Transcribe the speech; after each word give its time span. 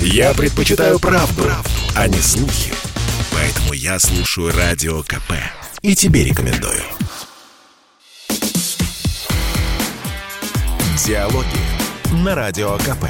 Я 0.00 0.34
предпочитаю 0.34 0.98
правду, 0.98 1.42
правду, 1.42 1.70
а 1.94 2.08
не 2.08 2.18
слухи. 2.18 2.72
Поэтому 3.32 3.72
я 3.72 3.98
слушаю 3.98 4.52
Радио 4.56 5.02
КП. 5.02 5.32
И 5.82 5.94
тебе 5.94 6.24
рекомендую. 6.24 6.82
Диалоги 11.04 11.46
на 12.24 12.34
Радио 12.34 12.76
КП. 12.78 13.06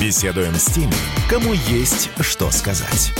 Беседуем 0.00 0.54
с 0.54 0.66
теми, 0.66 0.94
кому 1.28 1.52
есть 1.52 2.10
что 2.20 2.50
сказать. 2.50 3.12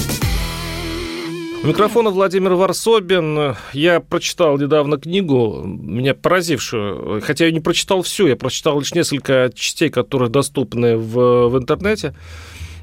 У 1.60 1.66
микрофона 1.66 2.10
Владимир 2.10 2.54
Варсобин. 2.54 3.56
Я 3.72 3.98
прочитал 3.98 4.56
недавно 4.58 4.96
книгу, 4.96 5.64
меня 5.64 6.14
поразившую, 6.14 7.20
хотя 7.20 7.46
я 7.46 7.50
не 7.50 7.58
прочитал 7.58 8.02
всю, 8.02 8.28
я 8.28 8.36
прочитал 8.36 8.78
лишь 8.78 8.94
несколько 8.94 9.50
частей, 9.54 9.90
которые 9.90 10.30
доступны 10.30 10.96
в, 10.96 11.48
в 11.48 11.58
интернете. 11.58 12.14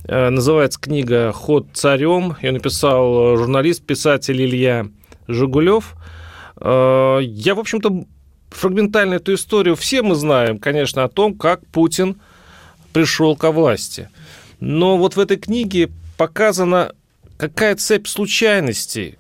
Э, 0.04 0.30
называется 0.30 0.80
книга 0.80 1.32
«Ход 1.32 1.68
царем». 1.74 2.36
Ее 2.42 2.52
написал 2.52 3.38
журналист, 3.38 3.86
писатель 3.86 4.42
Илья 4.42 4.88
Жигулев. 5.30 5.96
Э, 6.58 7.20
я, 7.22 7.56
в 7.56 7.60
общем-то, 7.60 8.06
фрагментально 8.50 9.16
эту 9.16 9.36
историю 9.36 9.78
все 9.78 10.02
мы 10.02 10.16
знаем, 10.16 10.60
конечно, 10.60 11.06
о 11.06 11.10
том, 11.10 11.34
как 11.36 11.66
Путин 11.68 12.18
пришел 12.92 13.38
ко 13.38 13.52
власти. 13.52 14.10
Но 14.60 14.98
вот 14.98 15.16
в 15.16 15.20
этой 15.20 15.38
книге 15.38 15.92
показано 16.18 16.92
какая 17.38 17.76
цепь 17.76 18.08
случайностей, 18.08 19.18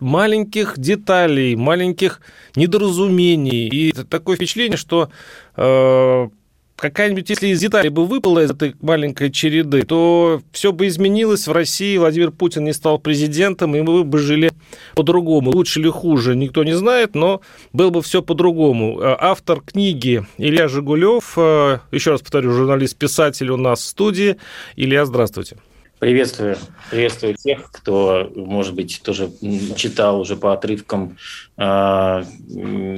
маленьких 0.00 0.78
деталей, 0.78 1.56
маленьких 1.56 2.20
недоразумений. 2.56 3.68
И 3.68 3.92
такое 3.92 4.36
впечатление, 4.36 4.76
что 4.76 5.08
э, 5.56 6.28
какая-нибудь, 6.76 7.30
если 7.30 7.48
из 7.48 7.60
деталей 7.60 7.88
бы 7.88 8.04
выпала 8.04 8.44
из 8.44 8.50
этой 8.50 8.74
маленькой 8.80 9.30
череды, 9.30 9.82
то 9.82 10.42
все 10.52 10.72
бы 10.72 10.86
изменилось 10.88 11.46
в 11.46 11.52
России, 11.52 11.96
Владимир 11.96 12.32
Путин 12.32 12.64
не 12.64 12.72
стал 12.72 12.98
президентом, 12.98 13.74
и 13.76 13.80
мы 13.80 14.04
бы 14.04 14.18
жили 14.18 14.52
по-другому. 14.94 15.50
Лучше 15.52 15.80
или 15.80 15.88
хуже, 15.88 16.36
никто 16.36 16.64
не 16.64 16.76
знает, 16.76 17.14
но 17.14 17.40
было 17.72 17.90
бы 17.90 18.02
все 18.02 18.22
по-другому. 18.22 19.00
Э, 19.00 19.16
автор 19.18 19.60
книги 19.60 20.26
Илья 20.36 20.68
Жигулев, 20.68 21.34
э, 21.36 21.78
еще 21.92 22.10
раз 22.10 22.20
повторю, 22.20 22.52
журналист-писатель 22.52 23.50
у 23.50 23.56
нас 23.56 23.80
в 23.80 23.86
студии. 23.86 24.36
Илья, 24.76 25.06
здравствуйте. 25.06 25.56
Приветствую, 26.04 26.58
приветствую 26.90 27.34
тех, 27.34 27.70
кто, 27.72 28.30
может 28.36 28.74
быть, 28.74 29.00
тоже 29.02 29.30
читал 29.74 30.20
уже 30.20 30.36
по 30.36 30.52
отрывкам 30.52 31.16
э, 31.56 32.24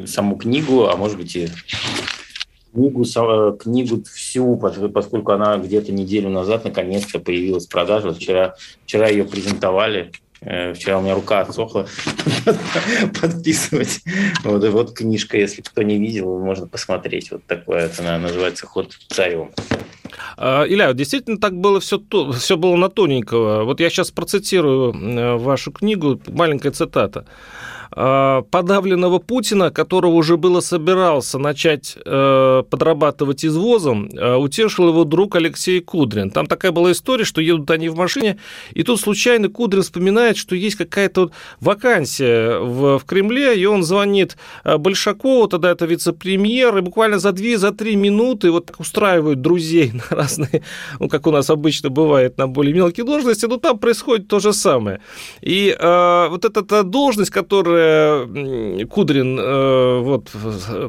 саму 0.06 0.34
книгу, 0.34 0.88
а 0.88 0.96
может 0.96 1.16
быть 1.16 1.36
и 1.36 1.48
книгу, 2.74 3.04
книгу 3.62 4.02
всю, 4.12 4.56
поскольку 4.56 5.30
она 5.30 5.56
где-то 5.56 5.92
неделю 5.92 6.30
назад 6.30 6.64
наконец-то 6.64 7.20
появилась 7.20 7.66
в 7.66 7.70
продаже. 7.70 8.12
Вчера, 8.12 8.56
вчера 8.84 9.06
ее 9.06 9.22
презентовали. 9.22 10.10
Э, 10.41 10.74
вчера 10.74 10.98
у 10.98 11.02
меня 11.02 11.14
рука 11.14 11.42
отсохла 11.42 11.86
подписывать. 13.20 14.00
Вот, 14.44 14.64
вот 14.69 14.92
книжка, 14.92 15.36
если 15.36 15.62
кто 15.62 15.83
не 15.83 15.98
видел, 15.98 16.39
можно 16.39 16.66
посмотреть. 16.66 17.30
Вот 17.30 17.44
такое, 17.47 17.86
это 17.86 18.19
называется 18.19 18.66
«Ход 18.66 18.92
царем». 19.08 19.50
А, 20.36 20.64
Илья, 20.66 20.92
действительно 20.92 21.38
так 21.38 21.56
было 21.58 21.80
все, 21.80 22.00
все 22.34 22.56
было 22.56 22.77
на 22.77 22.88
тоненького. 22.88 23.64
Вот 23.64 23.80
я 23.80 23.91
сейчас 23.91 24.11
процитирую 24.11 24.92
э, 24.92 25.36
вашу 25.36 25.72
книгу, 25.72 26.20
маленькая 26.28 26.70
цитата. 26.70 27.27
А, 27.91 28.42
подавленного 28.42 29.19
Путина, 29.19 29.70
которого 29.70 30.14
уже 30.14 30.36
было 30.36 30.60
собирался 30.60 31.38
начать 31.38 31.97
э, 32.05 32.62
подрабатывать 32.69 33.44
извозом, 33.44 34.08
э, 34.08 34.34
утешил 34.34 34.88
его 34.88 35.05
друг 35.05 35.36
Алексей 35.36 35.81
Кудрин. 35.81 36.31
Там 36.31 36.47
такая 36.47 36.72
была 36.72 36.92
история, 36.92 37.25
что 37.25 37.41
едут 37.41 37.70
они 37.70 37.88
в 37.88 37.97
машине, 37.97 38.38
и 38.72 38.83
тут 38.83 39.00
случайно 39.00 39.48
Кудрин 39.48 39.83
вспоминает, 39.83 40.36
что 40.36 40.55
есть 40.55 40.77
какая-то 40.77 41.31
вакансия 41.60 42.35
в, 42.60 42.98
в 42.98 43.04
Кремле, 43.04 43.56
и 43.56 43.66
он 43.66 43.82
звонит 43.82 44.36
э, 44.64 44.76
Большакову, 44.76 45.47
тогда 45.48 45.70
это 45.70 45.86
вице-премьер, 45.86 46.76
и 46.78 46.80
буквально 46.80 47.19
за 47.19 47.30
2-3 47.30 47.97
минуты 47.97 48.50
вот 48.50 48.72
устраивают 48.78 49.41
друзей 49.41 49.92
на 50.10 50.16
разные, 50.16 50.62
ну, 51.00 51.08
как 51.08 51.26
у 51.26 51.30
нас 51.30 51.50
обычно 51.50 51.91
бывает, 51.91 52.38
на 52.38 52.46
более 52.48 52.75
мелкие 52.75 53.04
должности, 53.06 53.46
но 53.46 53.56
там 53.56 53.78
происходит 53.78 54.28
то 54.28 54.41
же 54.41 54.52
самое. 54.52 55.00
И 55.41 55.76
э, 55.78 56.28
вот 56.28 56.44
эта 56.44 56.82
должность, 56.82 57.30
которая 57.30 58.26
Кудрин 58.86 59.38
э, 59.38 60.00
вот, 60.00 60.30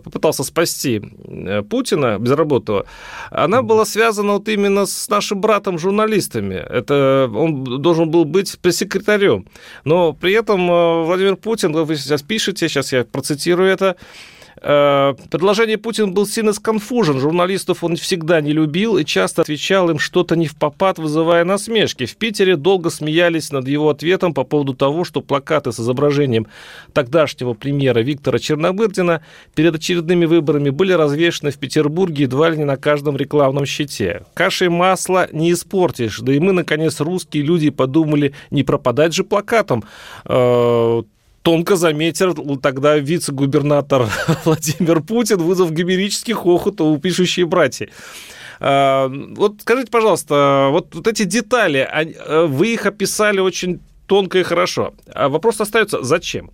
попытался 0.04 0.44
спасти 0.44 1.02
э, 1.26 1.62
Путина, 1.64 2.18
безработного, 2.20 2.86
она 3.32 3.62
была 3.62 3.86
связана 3.86 4.34
вот 4.34 4.50
именно 4.50 4.86
с 4.86 5.10
нашим 5.10 5.42
братом-журналистами. 5.42 6.56
Это 6.56 7.30
он 7.34 7.64
должен 7.82 8.10
был 8.10 8.26
быть 8.26 8.58
пресс-секретарем. 8.60 9.46
Но 9.86 10.14
при 10.14 10.34
этом 10.34 10.70
э, 10.70 11.04
Владимир 11.04 11.37
Путин, 11.42 11.72
вы 11.72 11.96
сейчас 11.96 12.22
пишете, 12.22 12.68
сейчас 12.68 12.92
я 12.94 13.04
процитирую 13.04 13.70
это, 13.70 13.96
Э, 14.62 15.14
предложение 15.30 15.78
Путин 15.78 16.14
был 16.14 16.26
сильно 16.26 16.54
сконфужен. 16.54 17.20
Журналистов 17.20 17.84
он 17.84 17.96
всегда 17.96 18.42
не 18.42 18.54
любил 18.54 18.98
и 18.98 19.06
часто 19.06 19.44
отвечал 19.44 19.90
им 19.90 20.00
что-то 20.00 20.36
не 20.36 20.48
в 20.48 20.56
попад, 20.56 20.98
вызывая 20.98 21.44
насмешки. 21.44 22.06
В 22.06 22.16
Питере 22.18 22.56
долго 22.56 22.90
смеялись 22.90 23.52
над 23.52 23.68
его 23.68 23.90
ответом 23.90 24.34
по 24.34 24.44
поводу 24.44 24.74
того, 24.74 25.04
что 25.04 25.22
плакаты 25.22 25.72
с 25.72 25.80
изображением 25.80 26.48
тогдашнего 26.94 27.54
премьера 27.54 28.00
Виктора 28.00 28.40
Чернобырдина 28.40 29.22
перед 29.56 29.76
очередными 29.76 30.26
выборами 30.26 30.70
были 30.70 30.94
развешены 30.94 31.52
в 31.52 31.58
Петербурге 31.58 32.24
едва 32.24 32.50
ли 32.50 32.58
не 32.58 32.66
на 32.66 32.78
каждом 32.78 33.18
рекламном 33.18 33.66
щите. 33.66 34.24
Кашей 34.34 34.70
масла 34.70 35.28
не 35.32 35.52
испортишь. 35.52 36.20
Да 36.20 36.34
и 36.34 36.40
мы, 36.40 36.54
наконец, 36.54 37.00
русские 37.00 37.44
люди 37.44 37.70
подумали, 37.70 38.34
не 38.50 38.64
пропадать 38.64 39.14
же 39.14 39.24
плакатом 39.24 39.84
э, 40.26 41.04
тонко 41.48 41.78
заметил 41.78 42.58
тогда 42.58 42.98
вице-губернатор 42.98 44.10
Владимир 44.44 45.02
Путин, 45.02 45.38
вызвав 45.38 45.72
гомерический 45.72 46.34
хохот 46.34 46.82
у 46.82 46.98
пишущие 46.98 47.46
братья. 47.46 47.88
А, 48.60 49.08
вот 49.08 49.62
скажите, 49.62 49.90
пожалуйста, 49.90 50.68
вот, 50.72 50.94
вот 50.94 51.08
эти 51.08 51.24
детали, 51.24 51.88
э, 51.90 52.46
вы 52.48 52.74
их 52.74 52.86
описали 52.86 53.40
очень 53.40 53.80
тонко 54.08 54.40
и 54.40 54.44
хорошо. 54.44 54.94
А 55.14 55.30
вопрос 55.30 55.62
остается, 55.62 56.04
зачем? 56.04 56.52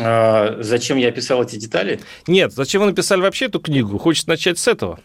А, 0.00 0.56
зачем 0.60 0.96
я 0.96 1.08
описал 1.08 1.42
эти 1.42 1.56
детали? 1.56 2.00
Нет, 2.26 2.54
зачем 2.54 2.80
вы 2.80 2.86
написали 2.86 3.20
вообще 3.20 3.46
эту 3.46 3.60
книгу? 3.60 3.98
Хочется 3.98 4.30
начать 4.30 4.58
с 4.58 4.66
этого. 4.66 4.98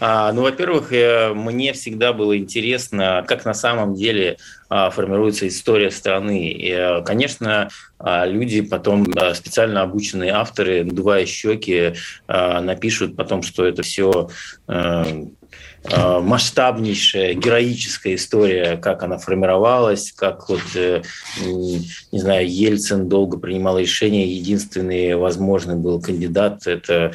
А, 0.00 0.32
ну, 0.32 0.42
во-первых, 0.42 0.92
э, 0.92 1.32
мне 1.34 1.72
всегда 1.72 2.12
было 2.12 2.36
интересно, 2.36 3.24
как 3.26 3.44
на 3.44 3.54
самом 3.54 3.94
деле 3.94 4.38
а, 4.68 4.90
формируется 4.90 5.48
история 5.48 5.90
страны. 5.90 6.50
И, 6.50 6.70
э, 6.70 7.02
конечно, 7.02 7.68
а, 7.98 8.26
люди 8.26 8.60
потом, 8.60 9.06
специально 9.34 9.82
обученные 9.82 10.32
авторы, 10.32 10.84
надувая 10.84 11.26
щеки, 11.26 11.94
напишут 12.28 13.16
потом, 13.16 13.42
что 13.42 13.64
это 13.64 13.82
все 13.82 14.28
э, 14.68 15.26
масштабнейшая 15.84 17.34
героическая 17.34 18.14
история, 18.16 18.76
как 18.76 19.02
она 19.02 19.16
формировалась, 19.16 20.12
как 20.12 20.48
вот, 20.48 20.60
не 20.74 22.18
знаю, 22.20 22.50
Ельцин 22.50 23.08
долго 23.08 23.38
принимал 23.38 23.78
решение, 23.78 24.30
единственный 24.30 25.14
возможный 25.14 25.76
был 25.76 26.00
кандидат– 26.00 26.66
это 26.66 27.12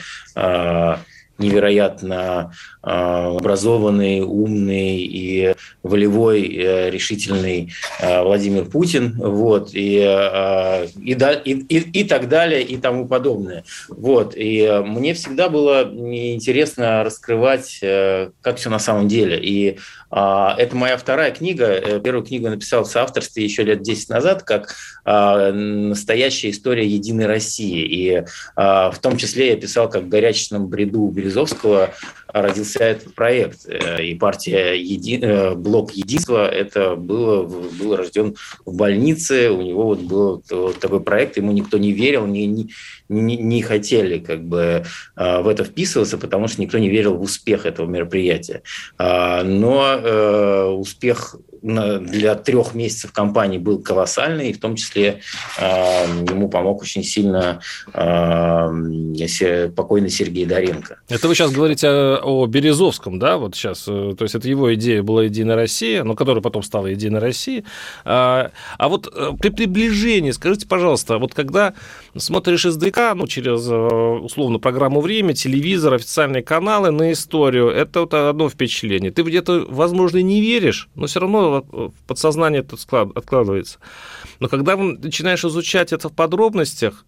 невероятно 1.43 2.53
а, 2.85 3.37
образованный, 3.37 4.19
умный 4.21 4.97
и 4.97 5.55
волевой, 5.83 6.47
э, 6.47 6.89
решительный 6.89 7.71
э, 7.99 8.21
Владимир 8.21 8.65
Путин, 8.65 9.15
вот, 9.17 9.69
и, 9.73 9.99
э, 10.05 10.87
и, 10.97 11.13
и, 11.13 12.01
и 12.01 12.03
так 12.03 12.27
далее, 12.27 12.61
и 12.61 12.75
тому 12.75 13.07
подобное. 13.07 13.63
Вот, 13.87 14.33
и 14.35 14.81
мне 14.85 15.13
всегда 15.13 15.47
было 15.47 15.83
интересно 15.83 17.05
раскрывать, 17.05 17.79
как 17.79 18.57
все 18.57 18.69
на 18.69 18.79
самом 18.79 19.07
деле. 19.07 19.39
И 19.41 19.77
а, 20.09 20.55
это 20.57 20.75
моя 20.75 20.97
вторая 20.97 21.31
книга. 21.31 21.99
Первую 21.99 22.25
книгу 22.25 22.49
написал 22.49 22.84
в 22.84 22.87
соавторстве 22.87 23.43
еще 23.43 23.63
лет 23.63 23.81
10 23.81 24.09
назад, 24.09 24.43
как 24.43 24.75
а, 25.05 25.51
настоящая 25.51 26.49
история 26.49 26.85
Единой 26.85 27.25
России. 27.25 27.85
И 27.85 28.23
в 28.55 28.96
том 29.01 29.17
числе 29.17 29.49
я 29.49 29.55
писал, 29.55 29.89
как 29.89 30.03
в 30.03 30.09
горячечном 30.09 30.67
бреду 30.67 31.07
Березовского 31.34 31.94
родился 32.28 32.84
этот 32.84 33.14
проект. 33.16 33.66
Э, 33.68 34.03
и 34.03 34.16
партия 34.16 34.74
Еди... 34.74 35.20
Э, 35.22 35.56
Блок 35.56 35.91
Единства 35.91 36.47
это 36.47 36.96
было, 36.96 37.44
был 37.44 37.96
рожден 37.96 38.35
в 38.66 38.76
больнице. 38.76 39.50
У 39.52 39.62
него 39.62 39.85
вот 39.85 40.00
был 40.00 40.44
вот 40.50 40.80
такой 40.80 41.00
проект, 41.02 41.38
ему 41.38 41.52
никто 41.52 41.78
не 41.78 41.91
верил, 41.91 42.26
не, 42.26 42.47
не, 42.47 43.38
не 43.38 43.62
хотели 43.62 44.20
как 44.20 44.44
бы 44.44 44.84
э, 45.16 45.41
в 45.41 45.47
это 45.47 45.64
вписываться, 45.64 46.18
потому 46.18 46.47
что 46.47 46.62
никто 46.62 46.78
не 46.78 46.90
верил 46.90 47.16
в 47.16 47.22
успех 47.22 47.66
этого 47.66 47.88
мероприятия. 47.88 48.64
А, 48.97 49.44
но 49.44 50.74
успех 50.78 51.35
для 51.63 52.35
трех 52.35 52.75
месяцев 52.75 53.11
кампании 53.11 53.57
был 53.57 53.79
колоссальный, 53.81 54.49
и 54.49 54.53
в 54.53 54.59
том 54.59 54.75
числе 54.75 55.21
ему 55.59 56.49
помог 56.49 56.81
очень 56.81 57.03
сильно 57.03 57.61
покойный 59.75 60.09
Сергей 60.09 60.45
Доренко. 60.45 60.99
Это 61.09 61.27
вы 61.27 61.35
сейчас 61.35 61.51
говорите 61.51 61.87
о 61.89 62.45
Березовском, 62.47 63.19
да, 63.19 63.37
вот 63.37 63.55
сейчас, 63.55 63.85
э, 63.87 64.15
то 64.17 64.23
есть 64.23 64.35
это 64.35 64.47
его 64.47 64.73
идея 64.75 65.03
была 65.03 65.23
«Единая 65.23 65.55
Россия», 65.55 66.03
но 66.03 66.15
которая 66.15 66.41
потом 66.41 66.63
стала 66.63 66.87
«Единая 66.87 67.21
Россия». 67.21 67.63
А, 68.05 68.51
а 68.77 68.89
вот 68.89 69.11
э, 69.13 69.31
при 69.39 69.49
приближении, 69.49 70.31
скажите, 70.31 70.67
пожалуйста, 70.67 71.17
вот 71.17 71.33
когда 71.33 71.73
смотришь 72.19 72.65
издалека, 72.65 73.13
ну, 73.15 73.27
через, 73.27 73.67
э, 73.69 73.75
условно, 73.75 74.59
программу 74.59 75.01
«Время», 75.01 75.33
телевизор, 75.33 75.93
официальные 75.95 76.43
каналы 76.43 76.91
на 76.91 77.11
историю, 77.11 77.69
это 77.69 78.01
вот 78.01 78.13
одно 78.13 78.49
впечатление. 78.49 79.11
Ты 79.11 79.23
где-то, 79.23 79.65
возможно, 79.67 80.21
не 80.21 80.41
веришь, 80.41 80.89
но 80.95 81.07
все 81.07 81.19
равно 81.19 81.65
в 81.71 81.93
подсознание 82.07 82.61
это 82.61 82.77
откладывается. 83.15 83.79
Но 84.39 84.47
когда 84.47 84.75
начинаешь 84.75 85.43
изучать 85.43 85.93
это 85.93 86.09
в 86.09 86.13
подробностях, 86.13 87.05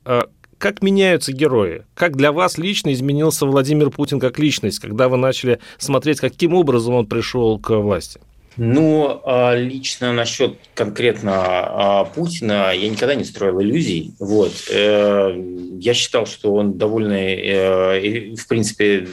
как 0.57 0.81
меняются 0.81 1.33
герои? 1.33 1.85
Как 1.93 2.15
для 2.15 2.31
вас 2.31 2.57
лично 2.57 2.93
изменился 2.93 3.45
Владимир 3.45 3.89
Путин 3.89 4.19
как 4.19 4.39
личность, 4.39 4.79
когда 4.79 5.09
вы 5.09 5.17
начали 5.17 5.59
смотреть, 5.77 6.19
каким 6.19 6.53
образом 6.53 6.95
он 6.95 7.07
пришел 7.07 7.59
к 7.59 7.75
власти? 7.77 8.21
Ну, 8.57 9.21
лично 9.55 10.13
насчет 10.13 10.57
конкретно 10.73 11.33
а, 11.35 12.05
Путина 12.05 12.71
я 12.73 12.89
никогда 12.89 13.15
не 13.15 13.25
строил 13.25 13.61
иллюзий. 13.61 14.13
Вот. 14.19 14.53
Э, 14.71 15.35
я 15.79 15.93
считал, 15.93 16.25
что 16.25 16.53
он 16.53 16.77
довольно, 16.77 17.13
э, 17.13 18.35
в 18.35 18.47
принципе, 18.47 19.07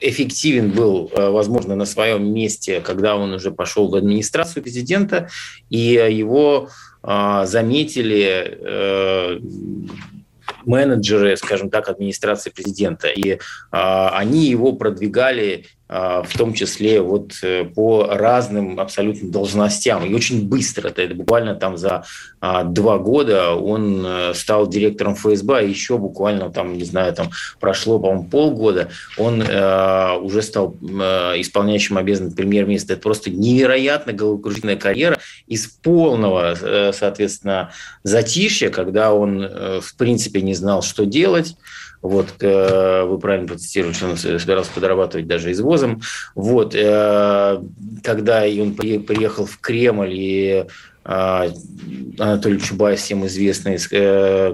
эффективен 0.00 0.70
был, 0.70 1.10
э, 1.14 1.30
возможно, 1.30 1.74
на 1.76 1.86
своем 1.86 2.32
месте, 2.32 2.80
когда 2.80 3.16
он 3.16 3.32
уже 3.32 3.50
пошел 3.50 3.88
в 3.88 3.94
администрацию 3.94 4.62
президента, 4.62 5.28
и 5.70 5.78
его 5.78 6.68
а, 7.02 7.44
заметили 7.46 9.40
менеджеры, 10.66 11.36
скажем 11.36 11.70
так, 11.70 11.88
администрации 11.88 12.50
президента. 12.50 13.08
И 13.08 13.32
э, 13.32 13.38
они 13.70 14.46
его 14.46 14.72
продвигали 14.72 15.66
в 15.86 16.38
том 16.38 16.54
числе 16.54 17.02
вот 17.02 17.34
э, 17.42 17.64
по 17.64 18.06
разным 18.10 18.80
абсолютно 18.80 19.30
должностям. 19.30 20.04
И 20.04 20.14
очень 20.14 20.48
быстро, 20.48 20.88
это, 20.88 21.02
это 21.02 21.14
буквально 21.14 21.54
там 21.54 21.76
за 21.76 22.04
а, 22.40 22.64
два 22.64 22.98
года 22.98 23.52
он 23.52 24.04
э, 24.04 24.34
стал 24.34 24.66
директором 24.66 25.14
ФСБ, 25.14 25.58
а 25.58 25.60
еще 25.60 25.98
буквально 25.98 26.50
там, 26.50 26.76
не 26.76 26.84
знаю, 26.84 27.12
там 27.12 27.30
прошло, 27.60 27.98
по-моему, 27.98 28.24
полгода, 28.24 28.88
он 29.18 29.42
э, 29.42 30.16
уже 30.18 30.42
стал 30.42 30.76
э, 30.82 31.40
исполняющим 31.40 31.98
обязанности 31.98 32.36
премьер-министра. 32.36 32.94
Это 32.94 33.02
просто 33.02 33.30
невероятно 33.30 34.12
головокружительная 34.12 34.76
карьера 34.76 35.18
из 35.46 35.66
полного, 35.66 36.54
э, 36.58 36.92
соответственно, 36.94 37.72
затишья, 38.02 38.70
когда 38.70 39.12
он, 39.12 39.40
в 39.80 39.96
принципе, 39.96 40.40
не 40.42 40.54
знал, 40.54 40.82
что 40.82 41.04
делать, 41.04 41.56
вот, 42.04 42.34
э, 42.40 43.02
вы 43.04 43.18
правильно 43.18 43.48
процитировали, 43.48 43.94
что 43.94 44.10
он 44.10 44.16
собирался 44.18 44.70
подрабатывать 44.74 45.26
даже 45.26 45.50
извозом. 45.50 46.02
Вот, 46.34 46.74
э, 46.74 47.62
когда 48.02 48.42
он 48.42 48.74
приехал 48.74 49.46
в 49.46 49.58
Кремль 49.58 50.12
и 50.12 50.66
э, 51.06 51.48
Анатолий 52.18 52.60
Чубайс, 52.60 53.00
всем 53.00 53.24
известный, 53.26 53.78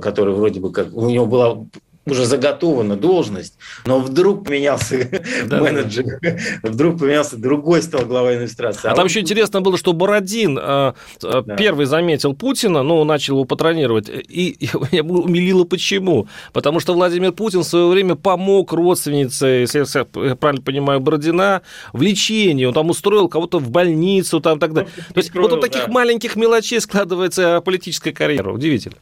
который 0.01 0.33
вроде 0.33 0.61
бы 0.61 0.71
как... 0.71 0.95
У 0.95 1.11
него 1.11 1.27
была 1.27 1.67
уже 2.07 2.25
заготована 2.25 2.97
должность, 2.97 3.55
но 3.85 4.01
вдруг 4.01 4.45
поменялся 4.47 5.09
да, 5.47 5.61
менеджер, 5.61 6.19
да. 6.23 6.37
вдруг 6.63 6.99
поменялся 6.99 7.37
другой, 7.37 7.83
стал 7.83 8.07
главой 8.07 8.35
администрации. 8.35 8.89
А, 8.89 8.93
а 8.93 8.95
там 8.95 9.05
вот... 9.05 9.11
еще 9.11 9.21
интересно 9.21 9.61
было, 9.61 9.77
что 9.77 9.93
Бородин 9.93 10.59
э, 10.61 10.93
да. 11.21 11.43
первый 11.57 11.87
заметил 11.87 12.35
Путина, 12.35 12.83
ну, 12.83 13.05
начал 13.05 13.35
его 13.35 13.45
патронировать, 13.45 14.09
и 14.09 14.71
я 14.93 15.03
умилило 15.03 15.65
почему. 15.65 16.27
Потому 16.53 16.81
что 16.81 16.95
Владимир 16.95 17.33
Путин 17.33 17.61
в 17.61 17.65
свое 17.65 17.89
время 17.89 18.17
помог 18.17 18.73
родственнице, 18.73 19.47
если 19.47 19.81
я 19.81 20.37
правильно 20.37 20.63
понимаю, 20.63 21.01
Бородина, 21.01 21.63
в 21.93 22.01
лечении, 22.03 22.65
он 22.65 22.75
там 22.75 22.89
устроил 22.91 23.29
кого-то 23.29 23.59
в 23.59 23.71
больницу, 23.71 24.41
там 24.41 24.59
так 24.59 24.73
далее. 24.73 24.91
То 25.13 25.19
есть 25.19 25.35
вот 25.35 25.53
у 25.53 25.57
таких 25.59 25.87
да. 25.87 25.93
маленьких 25.93 26.37
мелочей 26.37 26.81
складывается 26.81 27.61
политическая 27.61 28.13
карьера, 28.13 28.53
удивительно. 28.53 28.97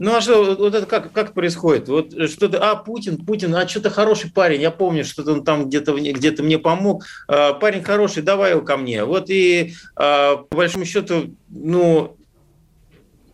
Ну 0.00 0.16
а 0.16 0.22
что, 0.22 0.54
вот 0.54 0.74
это 0.74 0.86
как, 0.86 1.12
как 1.12 1.34
происходит? 1.34 1.88
Вот 1.88 2.14
что-то, 2.30 2.70
а, 2.70 2.74
Путин, 2.74 3.18
Путин, 3.18 3.54
а 3.54 3.68
что-то 3.68 3.90
хороший 3.90 4.32
парень, 4.32 4.62
я 4.62 4.70
помню, 4.70 5.04
что 5.04 5.30
он 5.30 5.44
там 5.44 5.68
где-то 5.68 5.92
где 5.92 6.30
мне 6.42 6.58
помог. 6.58 7.04
А, 7.28 7.52
парень 7.52 7.82
хороший, 7.82 8.22
давай 8.22 8.52
его 8.52 8.62
ко 8.62 8.78
мне. 8.78 9.04
Вот 9.04 9.28
и 9.28 9.74
а, 9.94 10.36
по 10.38 10.56
большому 10.56 10.86
счету, 10.86 11.36
ну, 11.50 12.16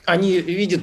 они 0.07 0.41
видят 0.41 0.81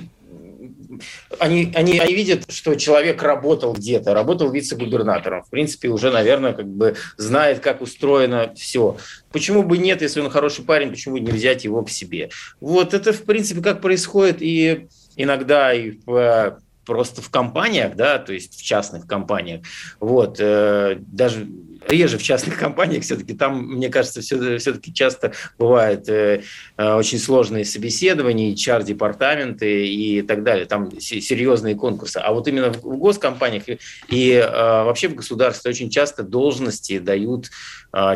они, 1.39 1.71
они, 1.75 1.99
они 1.99 2.13
видят, 2.13 2.49
что 2.49 2.75
человек 2.75 3.21
работал 3.21 3.73
где-то, 3.73 4.13
работал 4.13 4.51
вице-губернатором. 4.51 5.43
В 5.43 5.49
принципе, 5.49 5.89
уже, 5.89 6.11
наверное, 6.11 6.53
как 6.53 6.67
бы 6.67 6.95
знает, 7.17 7.59
как 7.59 7.81
устроено 7.81 8.53
все. 8.55 8.97
Почему 9.31 9.63
бы 9.63 9.77
нет, 9.77 10.01
если 10.01 10.21
он 10.21 10.29
хороший 10.29 10.63
парень, 10.63 10.91
почему 10.91 11.15
бы 11.15 11.19
не 11.19 11.31
взять 11.31 11.63
его 11.63 11.83
к 11.83 11.89
себе? 11.89 12.29
Вот 12.61 12.93
это, 12.93 13.11
в 13.11 13.23
принципе, 13.23 13.61
как 13.61 13.81
происходит 13.81 14.37
и 14.39 14.87
иногда 15.15 15.73
и 15.73 15.99
в, 16.05 16.59
просто 16.85 17.21
в 17.21 17.29
компаниях, 17.29 17.95
да, 17.95 18.19
то 18.19 18.33
есть 18.33 18.59
в 18.59 18.63
частных 18.63 19.07
компаниях. 19.07 19.65
Вот, 19.99 20.37
э, 20.39 20.97
даже 20.99 21.47
реже 21.87 22.17
в 22.17 22.23
частных 22.23 22.57
компаниях 22.59 23.03
все-таки 23.03 23.33
там, 23.33 23.65
мне 23.65 23.89
кажется, 23.89 24.21
все, 24.21 24.57
все-таки 24.57 24.93
часто 24.93 25.33
бывают 25.57 26.07
э, 26.09 26.43
э, 26.77 26.93
очень 26.93 27.19
сложные 27.19 27.65
собеседования, 27.65 28.53
HR-департаменты 28.53 29.87
и 29.87 30.21
так 30.21 30.43
далее, 30.43 30.65
там 30.65 30.99
серьезные 30.99 31.75
конкурсы. 31.75 32.17
А 32.17 32.33
вот 32.33 32.47
именно 32.47 32.71
в, 32.71 32.97
госкомпаниях 32.97 33.63
и, 34.09 34.31
э, 34.31 34.49
вообще 34.49 35.07
в 35.07 35.15
государстве 35.15 35.69
очень 35.71 35.89
часто 35.89 36.23
должности 36.23 36.99
дают 36.99 37.49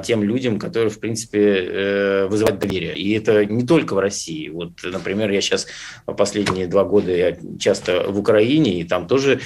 тем 0.03 0.23
людям, 0.23 0.57
которые, 0.57 0.89
в 0.89 0.99
принципе, 0.99 2.25
вызывают 2.27 2.57
доверие. 2.57 2.95
И 2.95 3.11
это 3.13 3.45
не 3.45 3.63
только 3.63 3.93
в 3.93 3.99
России. 3.99 4.49
Вот, 4.49 4.71
например, 4.83 5.29
я 5.29 5.39
сейчас 5.39 5.67
последние 6.05 6.65
два 6.65 6.83
года 6.83 7.11
я 7.11 7.37
часто 7.59 8.09
в 8.09 8.17
Украине, 8.17 8.79
и 8.79 8.83
там 8.85 9.05
тоже 9.05 9.39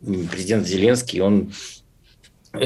президент 0.00 0.66
Зеленский, 0.66 1.20
он 1.20 1.50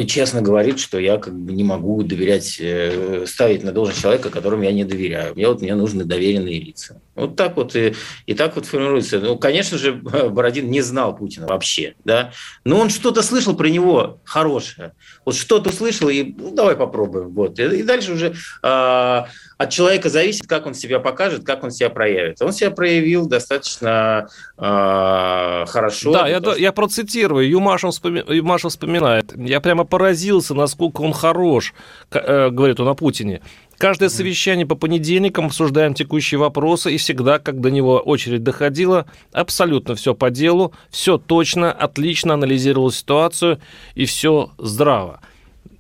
честно 0.07 0.41
говорит, 0.41 0.79
что 0.79 0.99
я 0.99 1.19
как 1.19 1.39
бы 1.39 1.53
не 1.53 1.65
могу 1.65 2.03
доверять, 2.03 2.57
э, 2.59 3.25
ставить 3.27 3.63
на 3.63 3.73
должность 3.73 4.01
человека, 4.01 4.31
которому 4.31 4.63
я 4.63 4.73
не 4.73 4.85
доверяю. 4.85 5.35
Мне 5.35 5.49
вот 5.49 5.61
мне 5.61 5.75
нужны 5.75 6.05
доверенные 6.05 6.59
лица. 6.59 7.01
Вот 7.15 7.37
так 7.37 7.57
вот 7.57 7.77
и, 7.77 7.95
и 8.27 8.35
так 8.35 8.57
вот 8.57 8.67
формируется. 8.67 9.21
Ну, 9.21 9.39
конечно 9.39 9.79
же, 9.79 9.93
Бородин 10.31 10.71
не 10.71 10.81
знал 10.81 11.17
Путина 11.17 11.47
вообще, 11.47 11.95
да, 12.05 12.33
но 12.65 12.79
он 12.79 12.91
что-то 12.91 13.23
слышал 13.23 13.57
про 13.57 13.69
него 13.69 14.21
хорошее. 14.25 14.93
Вот 15.25 15.37
что-то 15.37 15.73
слышал, 15.73 16.09
и 16.09 16.35
ну, 16.37 16.55
давай 16.55 16.77
попробуем. 16.77 17.31
Вот. 17.31 17.59
И, 17.59 17.63
и 17.63 17.83
дальше 17.83 18.13
уже 18.13 18.35
а, 18.63 19.29
от 19.59 19.71
человека 19.71 20.09
зависит, 20.09 20.47
как 20.47 20.67
он 20.67 20.75
себя 20.75 20.99
покажет, 20.99 21.45
как 21.45 21.63
он 21.63 21.71
себя 21.71 21.91
проявит. 21.91 22.43
Он 22.43 22.53
себя 22.53 22.71
проявил 22.71 23.27
достаточно 23.27 24.29
а, 24.57 25.65
хорошо. 25.67 26.13
Да, 26.13 26.29
я, 26.29 26.41
что... 26.41 26.57
я 26.57 26.73
процитирую. 26.73 27.49
Юмашев, 27.49 27.93
вспоми... 27.93 28.25
Юмашев 28.29 28.73
вспоминает. 28.73 29.33
Я 29.37 29.61
прямо 29.61 29.85
поразился, 29.85 30.55
насколько 30.55 31.01
он 31.03 31.13
хорош, 31.13 31.75
э, 32.11 32.51
говорит 32.51 32.81
он 32.81 32.89
о 32.89 32.95
Путине. 32.95 33.41
Каждое 33.79 34.09
совещание 34.09 34.67
по 34.67 34.75
понедельникам 34.75 35.47
обсуждаем 35.47 35.95
текущие 35.95 36.39
вопросы, 36.39 36.95
и 36.95 36.97
всегда, 36.97 37.39
как 37.39 37.61
до 37.61 37.71
него 37.71 37.99
очередь 37.99 38.43
доходила, 38.43 39.07
абсолютно 39.33 39.95
все 39.95 40.15
по 40.15 40.31
делу, 40.31 40.73
все 40.91 41.19
точно, 41.19 41.73
отлично 41.73 42.35
анализировал 42.35 42.91
ситуацию, 42.91 43.61
и 43.95 44.05
все 44.05 44.51
здраво. 44.59 45.21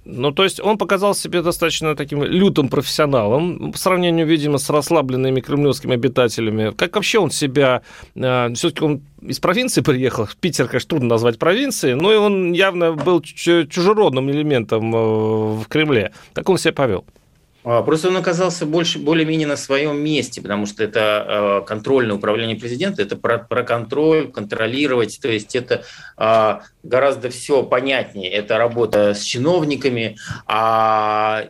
Ну, 0.05 0.33
то 0.33 0.45
есть 0.45 0.61
он 0.61 0.77
показал 0.77 1.15
себе 1.15 1.41
достаточно 1.41 1.97
таким 1.97 2.23
лютым 2.23 2.69
профессионалом 2.69 3.73
по 3.73 3.79
сравнению, 3.79 4.27
видимо, 4.27 4.59
с 4.59 4.69
расслабленными 4.69 5.41
кремлевскими 5.41 5.95
обитателями. 5.95 6.73
Как 6.77 6.95
вообще 6.97 7.19
он 7.19 7.31
себя... 7.31 7.81
Э, 8.15 8.53
все-таки 8.55 8.85
он 8.85 9.01
из 9.23 9.41
провинции 9.41 9.81
приехал. 9.81 10.29
Питер, 10.41 10.69
конечно, 10.69 10.91
трудно 10.91 11.09
назвать 11.09 11.39
провинцией, 11.39 11.95
но 11.95 12.13
и 12.13 12.17
он 12.17 12.53
явно 12.53 12.93
был 12.93 13.23
чужеродным 13.23 14.31
элементом 14.31 14.95
э, 14.95 14.99
в 14.99 15.65
Кремле. 15.69 16.13
Как 16.35 16.51
он 16.51 16.59
себя 16.59 16.75
повел? 16.75 17.07
А, 17.64 17.83
просто 17.83 18.09
он 18.09 18.16
оказался 18.16 18.66
больше, 18.66 18.99
более-менее 18.99 19.49
на 19.49 19.56
своем 19.56 19.99
месте, 19.99 20.42
потому 20.42 20.66
что 20.66 20.85
это 20.85 21.00
а, 21.00 21.61
контрольное 21.62 22.16
управление 22.16 22.56
президента, 22.56 23.02
это 23.02 23.16
про, 23.16 23.38
про 23.38 23.62
контроль, 23.62 24.30
контролировать, 24.30 25.18
то 25.21 25.28
есть 25.28 25.56
это 25.56 25.83
а, 26.16 26.61
гораздо 26.83 27.30
все 27.30 27.62
понятнее. 27.62 28.30
Это 28.30 28.59
работа 28.59 29.14
с 29.14 29.23
чиновниками, 29.23 30.18
а 30.47 31.47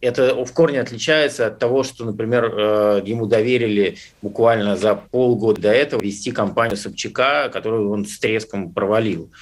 это 0.00 0.44
в 0.44 0.52
корне 0.52 0.80
отличается 0.80 1.46
от 1.46 1.58
того, 1.58 1.82
что, 1.82 2.04
например, 2.04 2.44
э, 2.44 3.02
ему 3.04 3.26
доверили 3.26 3.96
буквально 4.22 4.76
за 4.76 4.94
полгода 4.94 5.62
до 5.62 5.72
этого 5.72 6.02
вести 6.02 6.32
кампанию 6.32 6.76
Собчака, 6.76 7.48
которую 7.52 7.90
он 7.90 8.04
с 8.04 8.18
треском 8.18 8.72
провалил. 8.72 9.32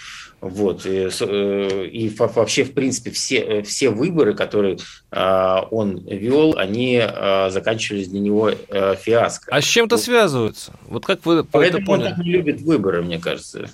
Вот. 0.47 0.85
И, 0.85 1.09
и 1.09 2.17
вообще, 2.19 2.65
в 2.65 2.75
принципе, 2.75 3.11
все, 3.11 3.63
все 3.63 3.89
выборы, 3.89 4.35
которые 4.35 4.79
он 5.11 5.99
вел, 6.07 6.55
они 6.59 7.03
заканчивались 7.49 8.09
для 8.09 8.21
него 8.21 8.51
фиаско. 8.51 9.51
А 9.51 9.61
с 9.61 9.65
чем 9.65 9.89
то 9.89 9.97
связываются? 9.97 10.73
Вот 10.89 11.07
как 11.07 11.25
вы 11.25 11.45
Поэтому 11.45 11.83
это 11.83 11.87
поняли? 11.87 12.07
он 12.09 12.15
так 12.15 12.25
не 12.25 12.31
любит 12.31 12.61
выборы, 12.61 13.03
мне 13.03 13.19
кажется 13.19 13.71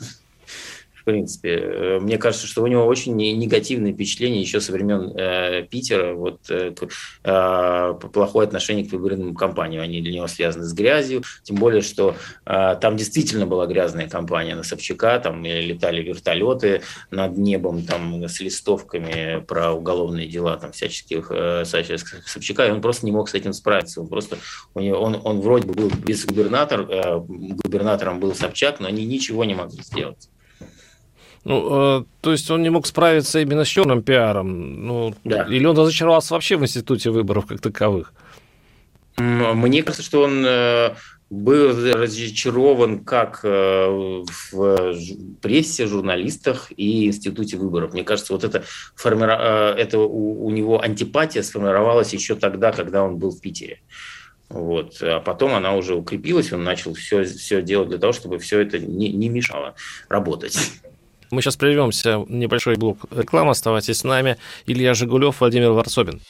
в 1.00 1.04
принципе. 1.04 1.54
Э, 1.54 1.98
мне 2.00 2.18
кажется, 2.18 2.46
что 2.46 2.62
у 2.62 2.66
него 2.66 2.86
очень 2.86 3.16
негативные 3.16 3.92
впечатления 3.92 4.40
еще 4.40 4.60
со 4.60 4.72
времен 4.72 5.12
э, 5.16 5.62
Питера, 5.70 6.14
вот 6.14 6.40
э, 6.50 6.74
э, 7.24 7.94
плохое 8.12 8.46
отношение 8.46 8.86
к 8.86 8.92
выборным 8.92 9.34
кампаниям. 9.34 9.82
Они 9.82 10.00
для 10.00 10.12
него 10.12 10.26
связаны 10.26 10.64
с 10.64 10.72
грязью, 10.72 11.22
тем 11.42 11.56
более, 11.56 11.82
что 11.82 12.16
э, 12.46 12.76
там 12.80 12.96
действительно 12.96 13.46
была 13.46 13.66
грязная 13.66 14.08
кампания 14.08 14.54
на 14.54 14.62
Собчака, 14.62 15.18
там 15.18 15.44
летали 15.44 16.02
вертолеты 16.02 16.82
над 17.10 17.36
небом 17.36 17.82
там 17.82 18.24
с 18.24 18.40
листовками 18.40 19.42
про 19.46 19.72
уголовные 19.72 20.26
дела 20.28 20.56
там 20.56 20.72
всяческих 20.72 21.30
э, 21.30 21.64
Собчака, 21.64 22.66
и 22.66 22.70
он 22.70 22.80
просто 22.80 23.06
не 23.06 23.12
мог 23.12 23.28
с 23.28 23.34
этим 23.34 23.52
справиться. 23.52 24.00
Он 24.00 24.08
просто 24.08 24.36
у 24.74 24.80
него, 24.80 24.98
он, 24.98 25.20
он 25.24 25.40
вроде 25.40 25.66
бы 25.66 25.74
был 25.74 25.90
без 25.90 26.24
губернатор, 26.26 26.80
э, 26.80 27.18
губернатором 27.18 28.20
был 28.20 28.34
Собчак, 28.34 28.80
но 28.80 28.88
они 28.88 29.04
ничего 29.06 29.44
не 29.44 29.54
могли 29.54 29.82
сделать. 29.82 30.28
Ну, 31.44 32.00
э, 32.00 32.04
то 32.20 32.32
есть 32.32 32.50
он 32.50 32.62
не 32.62 32.70
мог 32.70 32.86
справиться 32.86 33.40
именно 33.40 33.64
с 33.64 33.68
черным 33.68 34.02
пиаром. 34.02 34.86
Ну, 34.86 35.14
да. 35.24 35.44
Или 35.44 35.64
он 35.64 35.78
разочаровался 35.78 36.34
вообще 36.34 36.56
в 36.56 36.62
институте 36.62 37.10
выборов 37.10 37.46
как 37.46 37.60
таковых? 37.60 38.12
Мне 39.16 39.82
кажется, 39.82 40.02
что 40.02 40.22
он 40.22 40.44
э, 40.46 40.94
был 41.30 41.68
разочарован 41.94 43.04
как 43.04 43.40
э, 43.42 44.22
в 44.52 44.94
прессе, 45.40 45.86
журналистах 45.86 46.72
и 46.76 47.06
институте 47.06 47.56
выборов. 47.56 47.92
Мне 47.92 48.04
кажется, 48.04 48.32
вот 48.32 48.44
это, 48.44 48.64
формира... 48.94 49.74
это 49.76 49.98
у, 49.98 50.46
у 50.46 50.50
него 50.50 50.82
антипатия 50.82 51.42
сформировалась 51.42 52.12
еще 52.12 52.34
тогда, 52.34 52.72
когда 52.72 53.02
он 53.02 53.16
был 53.16 53.30
в 53.30 53.40
Питере. 53.40 53.80
Вот. 54.50 54.96
А 55.00 55.20
потом 55.20 55.54
она 55.54 55.74
уже 55.74 55.94
укрепилась, 55.94 56.52
он 56.52 56.64
начал 56.64 56.92
все, 56.94 57.24
все 57.24 57.62
делать 57.62 57.88
для 57.88 57.98
того, 57.98 58.12
чтобы 58.12 58.38
все 58.38 58.60
это 58.60 58.78
не, 58.78 59.10
не 59.12 59.28
мешало 59.28 59.74
работать. 60.08 60.58
Мы 61.30 61.42
сейчас 61.42 61.56
прервемся. 61.56 62.24
Небольшой 62.28 62.76
блок 62.76 62.98
рекламы. 63.10 63.52
Оставайтесь 63.52 63.98
с 63.98 64.04
нами. 64.04 64.36
Илья 64.66 64.94
Жигулев, 64.94 65.40
Владимир 65.40 65.70
Варсобин. 65.72 66.20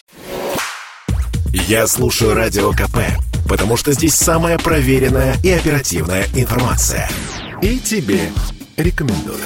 Я 1.52 1.86
слушаю 1.86 2.34
Радио 2.34 2.70
КП, 2.72 2.98
потому 3.48 3.76
что 3.76 3.92
здесь 3.92 4.14
самая 4.14 4.58
проверенная 4.58 5.34
и 5.42 5.50
оперативная 5.50 6.26
информация. 6.34 7.08
И 7.62 7.78
тебе 7.78 8.30
рекомендую. 8.76 9.44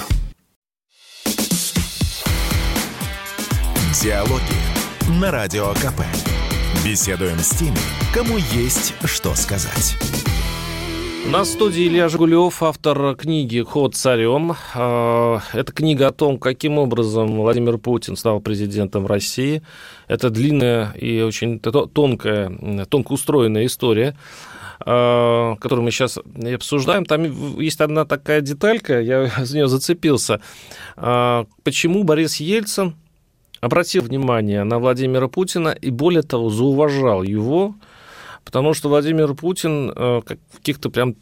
Диалоги 4.02 4.42
на 5.20 5.30
Радио 5.30 5.72
КП. 5.74 6.02
Беседуем 6.84 7.38
с 7.38 7.50
теми, 7.50 7.78
кому 8.12 8.36
есть 8.36 8.92
что 9.04 9.34
сказать. 9.34 9.96
На 11.32 11.44
студии 11.44 11.88
Илья 11.88 12.08
Жигулев, 12.08 12.62
автор 12.62 13.16
книги 13.16 13.60
«Ход 13.60 13.94
царем». 13.94 14.52
Это 14.74 15.72
книга 15.74 16.08
о 16.08 16.12
том, 16.12 16.38
каким 16.38 16.78
образом 16.78 17.36
Владимир 17.36 17.78
Путин 17.78 18.16
стал 18.16 18.40
президентом 18.40 19.06
России. 19.06 19.62
Это 20.06 20.30
длинная 20.30 20.92
и 20.92 21.22
очень 21.22 21.58
тонкая, 21.60 22.86
тонко 22.88 23.12
устроенная 23.12 23.66
история 23.66 24.14
а, 24.80 25.56
которую 25.56 25.84
мы 25.84 25.90
сейчас 25.90 26.18
обсуждаем, 26.18 27.04
там 27.04 27.58
есть 27.58 27.80
одна 27.80 28.04
такая 28.04 28.40
деталька, 28.40 29.00
я 29.00 29.30
за 29.38 29.56
нее 29.56 29.68
зацепился. 29.68 30.40
А, 30.96 31.46
почему 31.62 32.04
Борис 32.04 32.36
Ельцин 32.36 32.94
обратил 33.60 34.02
внимание 34.02 34.64
на 34.64 34.78
Владимира 34.78 35.28
Путина 35.28 35.70
и, 35.70 35.90
более 35.90 36.22
того, 36.22 36.50
зауважал 36.50 37.22
его, 37.22 37.74
Потому 38.44 38.74
что 38.74 38.88
Владимир 38.88 39.34
Путин 39.34 39.90
э, 39.90 40.22
как 40.24 40.38
в 40.52 40.56
каких-то 40.58 40.90
прям 40.90 41.16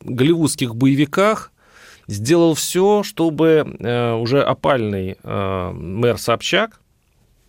голливудских 0.00 0.74
боевиках 0.74 1.52
сделал 2.06 2.54
все, 2.54 3.02
чтобы 3.02 3.76
э, 3.78 4.12
уже 4.14 4.42
опальный 4.42 5.16
э, 5.22 5.70
мэр 5.72 6.18
Собчак 6.18 6.80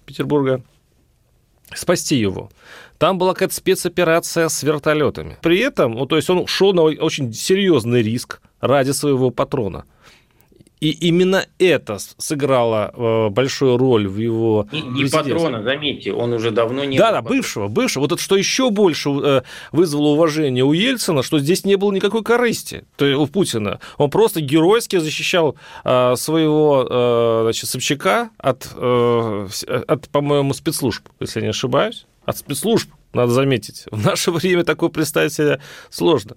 Петербурга 0.06 0.63
спасти 1.74 2.16
его. 2.16 2.50
Там 2.98 3.18
была 3.18 3.34
какая-то 3.34 3.56
спецоперация 3.56 4.48
с 4.48 4.63
вертолетами. 4.63 5.38
При 5.42 5.60
этом, 5.60 5.94
ну, 5.94 6.06
то 6.06 6.16
есть 6.16 6.30
он 6.30 6.46
шел 6.48 6.74
на 6.74 6.84
очень 6.84 7.34
серьезный 7.34 8.02
риск 8.02 8.42
ради 8.62 8.92
своего 8.92 9.30
патрона. 9.30 9.86
И 10.84 10.90
именно 10.90 11.46
это 11.60 11.98
сыграло 12.18 12.92
э, 12.94 13.30
большую 13.30 13.78
роль 13.78 14.06
в 14.06 14.18
его... 14.18 14.68
Не, 14.74 14.82
не 14.82 15.06
патрона, 15.06 15.63
заметьте, 15.63 16.12
он 16.12 16.34
уже 16.34 16.52
давно 16.52 16.84
не... 16.84 16.98
Да, 16.98 17.13
да, 17.13 17.22
бывшего, 17.22 17.70
бывшего. 17.70 18.02
Вот 18.02 18.12
это 18.12 18.22
что 18.22 18.36
еще 18.36 18.70
больше 18.70 19.10
э, 19.10 19.42
вызвало 19.72 20.10
уважение 20.10 20.66
у 20.66 20.74
Ельцина, 20.74 21.24
что 21.24 21.40
здесь 21.40 21.63
не 21.63 21.78
было 21.78 21.94
никакой 21.94 22.22
корысти 22.22 22.84
то 22.98 23.06
есть 23.06 23.18
у 23.18 23.25
Путина. 23.28 23.80
Он 23.98 24.10
просто 24.10 24.42
геройски 24.42 24.98
защищал 24.98 25.56
э, 25.86 26.16
своего 26.18 27.44
значит, 27.44 27.70
Собчака 27.70 28.32
от, 28.38 28.68
от, 28.75 30.10
по-моему, 30.10 30.54
спецслужб, 30.54 31.08
если 31.22 31.40
я 31.40 31.46
не 31.46 31.50
ошибаюсь. 31.52 32.06
От 32.25 32.38
спецслужб, 32.38 32.90
надо 33.13 33.32
заметить. 33.32 33.86
В 33.90 34.06
наше 34.06 34.32
время 34.34 34.66
такое 34.66 34.90
представить 34.90 35.32
себе 35.32 35.62
сложно. 35.90 36.36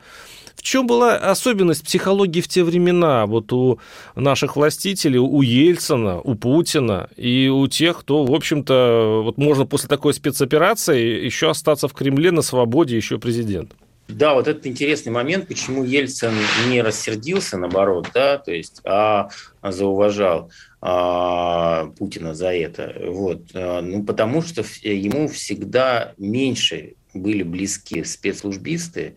Чем 0.66 0.88
была 0.88 1.14
особенность 1.14 1.85
психологии 1.85 2.40
в 2.40 2.49
те 2.49 2.64
времена 2.64 3.26
вот 3.26 3.52
у 3.52 3.78
наших 4.16 4.56
властителей, 4.56 5.16
у 5.16 5.40
Ельцина, 5.40 6.20
у 6.20 6.35
Путина 6.35 7.08
и 7.16 7.46
у 7.46 7.68
тех, 7.68 8.00
кто, 8.00 8.25
в 8.25 8.35
общем-то, 8.35 9.23
вот 9.23 9.38
можно 9.38 9.64
после 9.64 9.88
такой 9.88 10.12
спецоперации 10.12 11.25
еще 11.25 11.50
остаться 11.50 11.87
в 11.87 11.92
Кремле 11.92 12.32
на 12.32 12.42
свободе 12.42 12.96
еще 12.96 13.20
президент? 13.20 13.76
Да, 14.08 14.35
вот 14.35 14.49
это 14.49 14.68
интересный 14.68 15.12
момент, 15.12 15.46
почему 15.46 15.85
Ельцин 15.85 16.32
не 16.68 16.82
рассердился, 16.82 17.58
наоборот, 17.58 18.08
да, 18.12 18.38
то 18.38 18.50
есть, 18.50 18.80
а 18.82 19.28
зауважал 19.62 20.50
а, 20.80 21.92
Путина 21.96 22.35
за 22.35 22.52
это. 22.52 22.92
Вот. 23.06 23.42
А, 23.54 23.82
ну, 23.82 24.02
потому 24.02 24.42
что 24.42 24.64
ему 24.82 25.28
всегда 25.28 26.12
меньше 26.18 26.94
были 27.14 27.44
близки 27.44 28.02
спецслужбисты, 28.02 29.14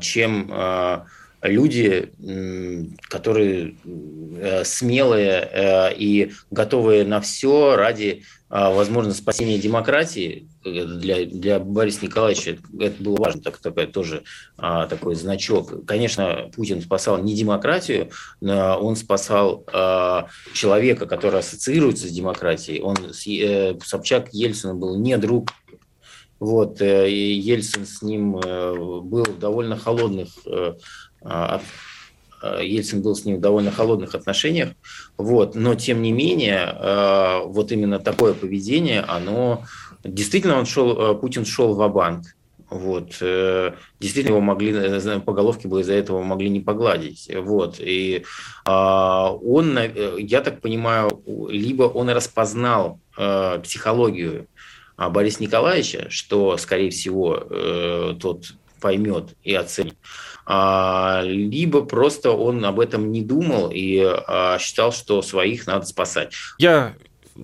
чем 0.00 0.50
а, 0.50 1.04
люди, 1.42 2.10
которые 3.08 3.76
э, 3.84 4.64
смелые 4.64 5.48
э, 5.52 5.94
и 5.94 6.32
готовые 6.50 7.04
на 7.04 7.20
все 7.20 7.76
ради, 7.76 8.22
а, 8.48 8.70
возможно, 8.70 9.12
спасения 9.12 9.58
демократии. 9.58 10.48
Для, 10.64 11.26
для 11.26 11.58
Бориса 11.58 12.02
Николаевича 12.02 12.56
это 12.80 13.02
было 13.02 13.16
важно, 13.16 13.42
так, 13.42 13.58
такой, 13.58 13.86
тоже 13.86 14.22
такой 14.56 15.14
значок. 15.14 15.84
Конечно, 15.84 16.50
Путин 16.56 16.80
спасал 16.80 17.18
не 17.18 17.34
демократию, 17.34 18.08
но 18.40 18.78
он 18.78 18.96
спасал 18.96 19.66
человека, 20.54 21.04
который 21.04 21.40
ассоциируется 21.40 22.08
с 22.08 22.10
демократией. 22.10 22.80
Он, 22.80 22.96
э, 22.96 23.74
Собчак 23.84 24.32
Ельцин 24.32 24.78
был 24.78 24.96
не 24.96 25.18
друг 25.18 25.50
вот, 26.40 26.80
э, 26.80 27.10
и 27.10 27.32
Ельцин 27.34 27.86
с 27.86 28.02
ним 28.02 28.36
э, 28.38 28.74
был 28.74 29.24
в 29.24 29.38
довольно 29.38 29.76
холодных 29.76 30.28
э, 30.46 30.74
а, 31.22 31.60
Ельцин 32.60 33.00
был 33.00 33.14
с 33.14 33.24
ним 33.24 33.38
в 33.38 33.40
довольно 33.40 33.70
холодных 33.70 34.14
отношениниях, 34.14 34.72
вот, 35.16 35.54
но 35.54 35.74
тем 35.74 36.02
не 36.02 36.12
менее, 36.12 36.76
вот 37.46 37.72
именно 37.72 37.98
такое 37.98 38.34
поведение, 38.34 39.00
оно 39.00 39.62
действительно 40.02 40.58
он 40.58 40.66
шел, 40.66 41.16
Путин 41.16 41.46
шел 41.46 41.72
в 41.72 41.88
банк. 41.88 42.26
Вот, 42.68 43.12
действительно 43.98 44.34
его 44.34 44.40
могли 44.42 44.74
по 45.20 45.32
головке 45.32 45.68
бы 45.68 45.80
из-за 45.80 45.94
этого 45.94 46.22
могли 46.22 46.50
не 46.50 46.60
погладить, 46.60 47.30
вот, 47.34 47.76
и 47.78 48.26
он, 48.66 49.78
я 50.18 50.40
так 50.42 50.60
понимаю, 50.60 51.22
либо 51.48 51.84
он 51.84 52.10
распознал 52.10 53.00
психологию 53.16 54.42
а 54.42 54.53
Бориса 54.96 55.42
Николаевича, 55.42 56.06
что, 56.10 56.56
скорее 56.56 56.90
всего, 56.90 57.42
э, 57.48 58.14
тот 58.20 58.54
поймет 58.80 59.34
и 59.42 59.54
оценит, 59.54 59.96
а, 60.46 61.22
либо 61.24 61.84
просто 61.84 62.32
он 62.32 62.62
об 62.66 62.80
этом 62.80 63.10
не 63.12 63.22
думал 63.22 63.70
и 63.72 63.98
а, 63.98 64.58
считал, 64.58 64.92
что 64.92 65.22
своих 65.22 65.66
надо 65.66 65.86
спасать. 65.86 66.34
Я 66.58 66.94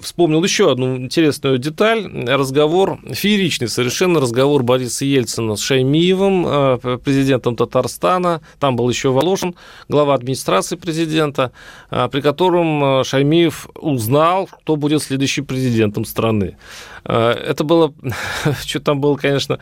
вспомнил 0.02 0.44
еще 0.44 0.70
одну 0.70 0.96
интересную 0.96 1.58
деталь. 1.58 2.06
Разговор, 2.26 3.00
фееричный 3.10 3.68
совершенно 3.68 4.20
разговор 4.20 4.62
Бориса 4.62 5.04
Ельцина 5.04 5.56
с 5.56 5.60
Шаймиевым, 5.62 6.46
э, 6.46 6.98
президентом 7.02 7.56
Татарстана. 7.56 8.42
Там 8.58 8.76
был 8.76 8.88
еще 8.88 9.10
Волошин, 9.10 9.54
глава 9.88 10.14
администрации 10.14 10.76
президента, 10.76 11.52
э, 11.90 12.08
при 12.12 12.20
котором 12.20 13.02
Шаймиев 13.02 13.68
узнал, 13.74 14.46
кто 14.46 14.76
будет 14.76 15.02
следующим 15.02 15.46
президентом 15.46 16.04
страны. 16.04 16.56
Это 17.04 17.64
было, 17.64 17.94
что 18.60 18.80
там 18.80 19.00
было, 19.00 19.16
конечно, 19.16 19.58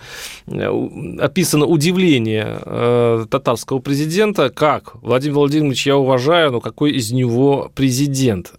описано 0.47 1.67
удивление 1.67 3.27
татарского 3.31 3.79
президента, 3.79 4.51
как 4.51 4.95
Владимир 5.03 5.37
Владимирович 5.37 5.87
я 5.87 5.97
уважаю, 5.97 6.53
но 6.53 6.61
какой 6.61 6.93
из 6.93 7.13
него 7.13 7.71
президент? 7.75 8.53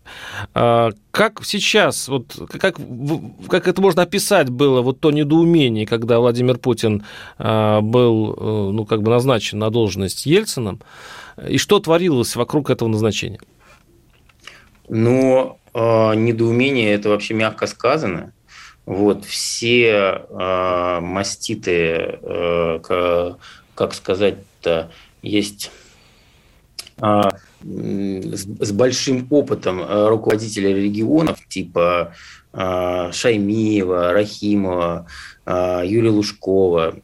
Как 0.54 1.42
сейчас, 1.44 2.08
вот 2.08 2.36
как, 2.60 2.80
как 3.50 3.68
это 3.68 3.82
можно 3.82 4.04
описать 4.04 4.50
было, 4.50 4.82
вот 4.82 5.00
то 5.00 5.12
недоумение, 5.12 5.86
когда 5.86 6.20
Владимир 6.20 6.58
Путин 6.58 7.04
был, 7.38 8.34
э, 8.38 8.72
ну, 8.72 8.86
как 8.86 9.02
бы 9.02 9.12
назначен 9.12 9.60
на 9.60 9.70
должность 9.70 10.26
Ельцином, 10.26 10.82
и 11.48 11.58
что 11.58 11.80
творилось 11.80 12.36
вокруг 12.36 12.70
этого 12.70 12.90
назначения? 12.90 13.40
Ну, 14.88 15.58
недоумение– 15.74 16.94
это 16.94 17.10
вообще 17.10 17.34
мягко 17.34 17.68
сказано. 17.68 18.34
Вот 18.90 19.24
все 19.24 20.26
э, 20.28 21.00
маститы, 21.00 22.18
э, 22.24 23.36
как 23.76 23.94
сказать-то, 23.94 24.90
есть 25.22 25.70
с 27.62 28.72
большим 28.72 29.28
опытом 29.30 29.80
э, 29.80 30.08
руководителей 30.08 30.74
регионов, 30.74 31.38
типа 31.48 32.16
э, 32.52 33.12
Шаймиева, 33.14 34.12
Рахимова, 34.12 35.06
э, 35.46 35.82
Юрия 35.86 36.10
Лужкова, 36.10 36.96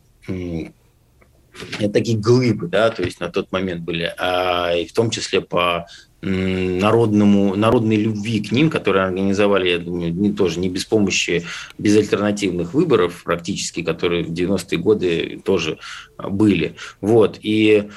такие 1.94 2.18
глыбы, 2.18 2.68
да, 2.68 2.90
то 2.90 3.04
есть 3.04 3.20
на 3.20 3.30
тот 3.30 3.52
момент 3.52 3.84
были, 3.84 4.12
а, 4.18 4.74
и 4.76 4.88
в 4.88 4.94
том 4.94 5.12
числе 5.12 5.40
по 5.40 5.86
народному, 6.26 7.56
народной 7.56 7.98
любви 7.98 8.40
к 8.42 8.52
ним, 8.52 8.70
которые 8.70 9.06
организовали, 9.06 9.70
я 9.70 9.80
думаю, 9.80 10.14
не, 10.14 10.34
тоже 10.34 10.60
не 10.60 10.70
без 10.70 10.86
помощи 10.86 11.46
безальтернативных 11.78 12.74
выборов 12.74 13.24
практически, 13.24 13.84
которые 13.84 14.24
в 14.24 14.32
90-е 14.32 14.78
годы 14.80 15.42
тоже 15.46 15.78
были. 16.18 16.76
Вот. 17.02 17.38
И 17.42 17.90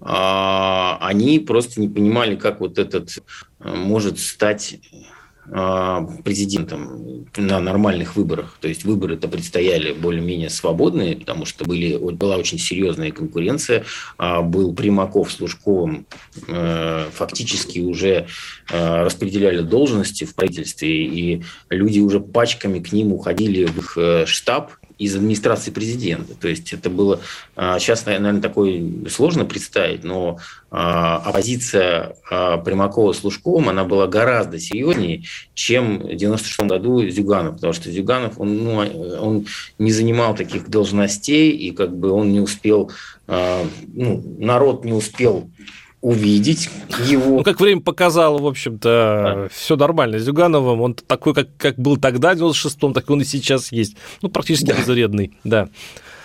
а, 0.00 0.98
они 1.00 1.38
просто 1.38 1.80
не 1.80 1.88
понимали, 1.88 2.36
как 2.36 2.60
вот 2.60 2.78
этот 2.78 3.18
э, 3.60 3.74
может 3.74 4.18
стать 4.18 4.78
а, 4.92 5.19
президентом 5.50 7.26
на 7.36 7.60
нормальных 7.60 8.16
выборах. 8.16 8.58
То 8.60 8.68
есть 8.68 8.84
выборы-то 8.84 9.28
предстояли 9.28 9.92
более-менее 9.92 10.50
свободные, 10.50 11.16
потому 11.16 11.44
что 11.44 11.64
были, 11.64 11.96
была 11.96 12.36
очень 12.36 12.58
серьезная 12.58 13.10
конкуренция. 13.10 13.84
А, 14.18 14.42
был 14.42 14.74
Примаков 14.74 15.32
с 15.32 15.40
Лужковым, 15.40 16.06
э, 16.46 17.06
фактически 17.12 17.80
уже 17.80 18.26
э, 18.70 19.02
распределяли 19.02 19.60
должности 19.60 20.24
в 20.24 20.34
правительстве, 20.34 21.04
и 21.04 21.42
люди 21.68 22.00
уже 22.00 22.20
пачками 22.20 22.78
к 22.78 22.92
ним 22.92 23.12
уходили 23.12 23.64
в 23.64 23.78
их 23.78 24.28
штаб, 24.28 24.72
из 25.00 25.16
администрации 25.16 25.70
президента. 25.70 26.34
То 26.34 26.46
есть 26.46 26.74
это 26.74 26.90
было 26.90 27.20
сейчас, 27.56 28.02
а, 28.06 28.18
наверное, 28.18 28.42
такое 28.42 28.82
сложно 29.08 29.46
представить, 29.46 30.04
но 30.04 30.38
а, 30.70 31.16
оппозиция 31.16 32.14
а, 32.30 32.58
Примакова 32.58 33.14
с 33.14 33.24
Лужковым, 33.24 33.70
она 33.70 33.84
была 33.84 34.06
гораздо 34.06 34.60
серьезнее, 34.60 35.24
чем 35.54 36.00
в 36.00 36.14
96 36.14 36.60
году 36.68 37.08
Зюганов, 37.08 37.54
потому 37.54 37.72
что 37.72 37.90
Зюганов, 37.90 38.38
он, 38.38 38.58
ну, 38.62 38.76
он 39.20 39.46
не 39.78 39.90
занимал 39.90 40.36
таких 40.36 40.68
должностей, 40.68 41.50
и 41.50 41.70
как 41.70 41.96
бы 41.96 42.10
он 42.10 42.30
не 42.30 42.40
успел, 42.40 42.90
ну, 43.26 44.22
народ 44.38 44.84
не 44.84 44.92
успел 44.92 45.50
увидеть 46.00 46.70
его. 47.06 47.38
Ну, 47.38 47.42
как 47.42 47.60
время 47.60 47.80
показало, 47.82 48.38
в 48.38 48.46
общем-то, 48.46 48.88
да. 48.88 49.48
все 49.52 49.76
нормально. 49.76 50.18
С 50.18 50.22
Зюгановым 50.22 50.80
он 50.80 50.94
такой, 50.94 51.34
как, 51.34 51.48
как 51.56 51.76
был 51.76 51.96
тогда, 51.96 52.34
в 52.34 52.38
96-м, 52.38 52.94
так 52.94 53.08
он 53.10 53.20
и 53.20 53.24
сейчас 53.24 53.70
есть. 53.72 53.96
Ну, 54.22 54.28
практически 54.28 54.68
да. 54.68 54.78
безвредный, 54.78 55.32
да. 55.44 55.68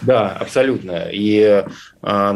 Да, 0.02 0.32
абсолютно. 0.32 1.08
И, 1.12 1.66
а, 2.02 2.36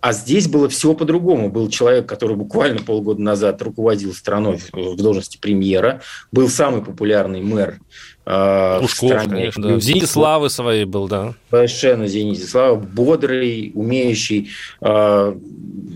а 0.00 0.12
здесь 0.12 0.48
было 0.48 0.68
все 0.68 0.94
по-другому. 0.94 1.50
Был 1.50 1.68
человек, 1.68 2.06
который 2.06 2.36
буквально 2.36 2.80
полгода 2.80 3.20
назад 3.20 3.60
руководил 3.62 4.12
страной 4.14 4.60
в 4.72 4.96
должности 4.96 5.38
премьера, 5.38 6.00
был 6.30 6.48
самый 6.48 6.82
популярный 6.82 7.40
мэр 7.40 7.80
э, 8.28 8.86
в 8.86 8.90
стране. 8.90 9.28
конечно, 9.28 9.62
да. 9.62 9.74
В 9.76 9.80
зените 9.80 10.06
славы 10.06 10.50
своей 10.50 10.84
был, 10.84 11.08
да. 11.08 11.34
Совершенно 11.50 12.06
зените 12.06 12.46
славы. 12.46 12.80
Бодрый, 12.80 13.72
умеющий, 13.74 14.50
э, 14.80 15.36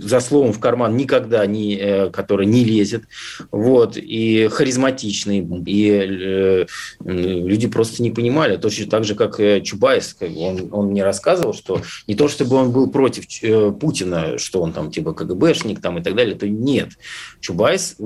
за 0.00 0.20
словом 0.20 0.52
в 0.52 0.60
карман 0.60 0.96
никогда 0.96 1.44
не, 1.46 1.76
э, 1.76 2.10
который 2.10 2.46
не 2.46 2.64
лезет. 2.64 3.04
Вот. 3.50 3.96
И 3.96 4.48
харизматичный. 4.48 5.46
И 5.66 5.88
э, 5.90 6.66
люди 7.04 7.68
просто 7.68 8.02
не 8.02 8.10
понимали. 8.10 8.56
Точно 8.56 8.86
так 8.90 9.04
же, 9.04 9.14
как 9.14 9.38
Чубайс. 9.62 10.16
Он, 10.20 10.68
он 10.72 10.86
мне 10.88 11.04
рассказывал, 11.04 11.54
что 11.54 11.82
не 12.06 12.14
то, 12.14 12.28
чтобы 12.28 12.56
он 12.56 12.72
был 12.72 12.90
против 12.90 13.24
э, 13.42 13.72
Путина, 13.72 14.38
что 14.38 14.62
он 14.62 14.72
там 14.72 14.90
типа 14.90 15.12
КГБшник 15.12 15.80
там, 15.80 15.98
и 15.98 16.02
так 16.02 16.14
далее, 16.14 16.34
то 16.34 16.48
нет. 16.48 16.90
Чубайс 17.42 17.96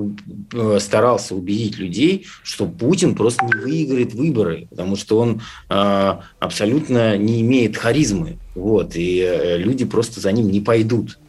э, 0.53 0.79
старался 0.79 1.35
убедить 1.35 1.77
людей, 1.77 2.25
что 2.41 2.65
Путин 2.65 3.13
просто 3.15 3.45
не 3.45 3.53
выиграет 3.53 4.13
выборы, 4.13 4.67
потому 4.71 4.95
что 4.95 5.19
он 5.19 5.41
э, 5.69 6.13
абсолютно 6.39 7.17
не 7.17 7.41
имеет 7.41 7.77
харизмы, 7.77 8.39
вот, 8.55 8.95
и 8.95 9.19
э, 9.19 9.57
люди 9.57 9.85
просто 9.85 10.19
за 10.19 10.31
ним 10.31 10.49
не 10.49 10.59
пойдут. 10.59 11.19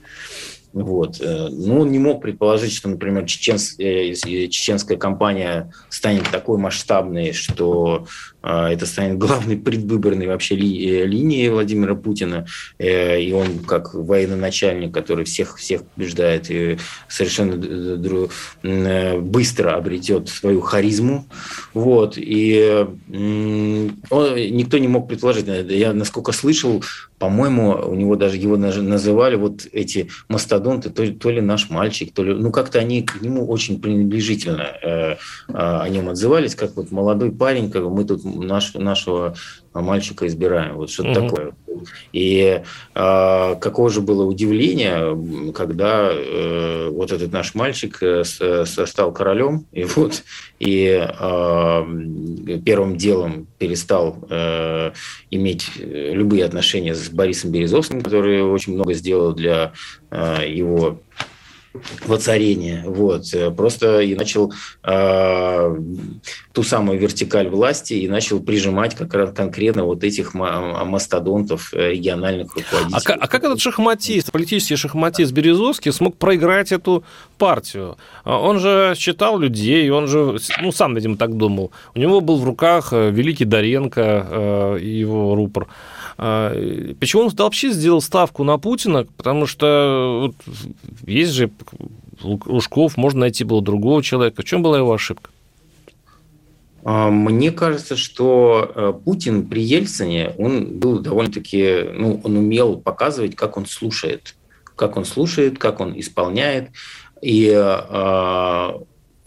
Вот. 0.73 1.18
Ну, 1.21 1.81
он 1.81 1.90
не 1.90 1.99
мог 1.99 2.21
предположить, 2.21 2.73
что, 2.73 2.88
например, 2.90 3.25
чеченс... 3.25 3.75
Чеченская 3.77 4.99
компания 4.99 5.73
станет 5.88 6.31
такой 6.31 6.59
масштабной, 6.59 7.33
что 7.33 8.07
это 8.42 8.87
станет 8.87 9.18
главной 9.18 9.57
предвыборной 9.57 10.29
вообще 10.29 10.55
ли, 10.55 10.88
э, 10.88 11.07
линией 11.07 11.48
Владимира 11.48 11.94
Путина. 11.96 12.46
Э, 12.79 13.20
и 13.20 13.33
он, 13.33 13.59
как 13.66 13.94
военноначальник, 13.94 14.94
который 14.94 15.24
всех, 15.24 15.57
всех 15.59 15.83
побеждает, 15.85 16.51
и 16.51 16.79
совершенно 17.09 17.61
э, 18.62 19.18
быстро 19.18 19.74
обретет 19.74 20.29
свою 20.29 20.61
харизму. 20.61 21.27
Вот. 21.74 22.14
И 22.16 22.87
он, 23.09 24.35
никто 24.37 24.79
не 24.79 24.88
мог 24.88 25.09
предположить. 25.09 25.46
Я, 25.68 25.92
насколько 25.92 26.33
слышал, 26.33 26.85
по-моему, 27.18 27.72
у 27.88 27.94
него 27.94 28.14
даже 28.14 28.37
его 28.37 28.57
называли 28.57 29.35
вот 29.35 29.66
эти 29.72 30.09
мастодонты, 30.29 30.90
то, 30.90 31.11
то 31.12 31.31
ли 31.31 31.40
наш 31.40 31.70
мальчик, 31.70 32.12
то 32.12 32.22
ли... 32.22 32.35
Ну, 32.35 32.53
как-то 32.53 32.79
они 32.79 33.03
к 33.03 33.20
нему 33.20 33.48
очень 33.48 33.81
пренебрежительно 33.81 35.18
о 35.48 35.88
нем 35.88 36.09
отзывались, 36.09 36.55
как 36.55 36.77
вот 36.77 36.92
молодой 36.92 37.33
парень, 37.33 37.70
как 37.70 37.83
мы 37.85 38.05
тут 38.05 38.22
наш, 38.40 38.74
нашего 38.74 39.35
мальчика 39.74 40.27
избираем. 40.27 40.77
Вот 40.77 40.90
что-то 40.90 41.20
угу. 41.20 41.29
такое. 41.29 41.53
И 42.12 42.62
э, 42.94 43.55
какое 43.61 43.90
же 43.90 44.01
было 44.01 44.24
удивление, 44.24 45.53
когда 45.53 46.11
э, 46.11 46.88
вот 46.90 47.12
этот 47.12 47.33
наш 47.33 47.55
мальчик 47.55 47.98
э, 48.03 48.24
стал 48.24 49.12
королем, 49.12 49.66
и 49.72 49.85
вот 49.85 50.22
и 50.59 50.87
э, 50.87 52.59
первым 52.64 52.96
делом 52.96 53.46
перестал 53.59 54.18
э, 54.29 54.92
иметь 55.31 55.70
любые 55.77 56.44
отношения 56.44 56.94
с 56.94 57.09
Борисом 57.11 57.53
Березовским, 57.53 58.01
который 58.01 58.42
очень 58.42 58.74
много 58.74 58.94
сделал 58.94 59.33
для 59.33 59.72
э, 60.11 60.48
его 60.48 61.01
воцарение. 62.07 62.83
Вот. 62.87 63.25
Просто 63.57 64.01
и 64.01 64.14
начал 64.14 64.53
э, 64.85 65.77
ту 66.53 66.62
самую 66.62 66.99
вертикаль 66.99 67.49
власти 67.49 67.95
и 67.95 68.09
начал 68.09 68.41
прижимать 68.41 68.95
как 68.95 69.14
раз 69.14 69.33
конкретно 69.33 69.85
вот 69.85 70.05
этих 70.05 70.35
мастодонтов 70.35 71.73
э, 71.73 71.93
региональных 71.93 72.55
руководителей. 72.55 73.14
А, 73.14 73.25
а 73.25 73.29
как 73.29 73.45
этот 73.45 73.61
шахматист, 73.61 74.33
политический 74.33 74.77
шахматист 74.77 75.33
Березовский 75.33 75.93
смог 75.93 76.17
проиграть 76.17 76.73
эту 76.73 77.05
партию? 77.38 77.97
А 78.25 78.38
он 78.41 78.59
же 78.59 78.95
считал 78.97 79.38
людей, 79.38 79.88
он 79.91 80.07
же, 80.09 80.38
ну, 80.61 80.73
сам, 80.73 80.95
видимо, 80.95 81.17
так 81.17 81.37
думал. 81.37 81.71
У 81.95 81.99
него 81.99 82.21
был 82.21 82.38
в 82.38 82.45
руках 82.45 82.93
э, 82.93 83.11
великий 83.11 83.45
Доренко 83.45 84.01
э, 84.01 84.79
его 84.81 85.35
рупор. 85.35 85.69
А, 86.18 86.52
почему 86.98 87.22
он 87.22 87.28
вообще 87.28 87.70
сделал 87.70 88.00
ставку 88.00 88.42
на 88.42 88.59
Путина? 88.59 89.07
Потому 89.16 89.46
что 89.46 90.18
вот, 90.22 90.57
есть 91.07 91.33
же 91.33 91.50
Лужков, 92.20 92.96
можно 92.96 93.20
найти 93.20 93.44
было 93.44 93.62
другого 93.62 94.02
человека. 94.02 94.42
В 94.42 94.44
чем 94.44 94.62
была 94.62 94.78
его 94.78 94.92
ошибка? 94.92 95.31
А, 96.83 97.11
мне 97.11 97.52
кажется, 97.52 97.96
что 97.96 98.72
э, 98.74 98.92
Путин 99.04 99.46
при 99.46 99.62
Ельцине, 99.62 100.35
он 100.38 100.78
был 100.78 100.98
довольно-таки, 100.98 101.85
ну, 101.94 102.20
он 102.24 102.37
умел 102.37 102.78
показывать, 102.78 103.37
как 103.37 103.57
он 103.57 103.66
слушает, 103.66 104.35
как 104.74 104.96
он 104.96 105.04
слушает, 105.04 105.59
как 105.59 105.81
он 105.81 105.98
исполняет. 105.98 106.70
И 107.22 107.52
э, 107.54 108.72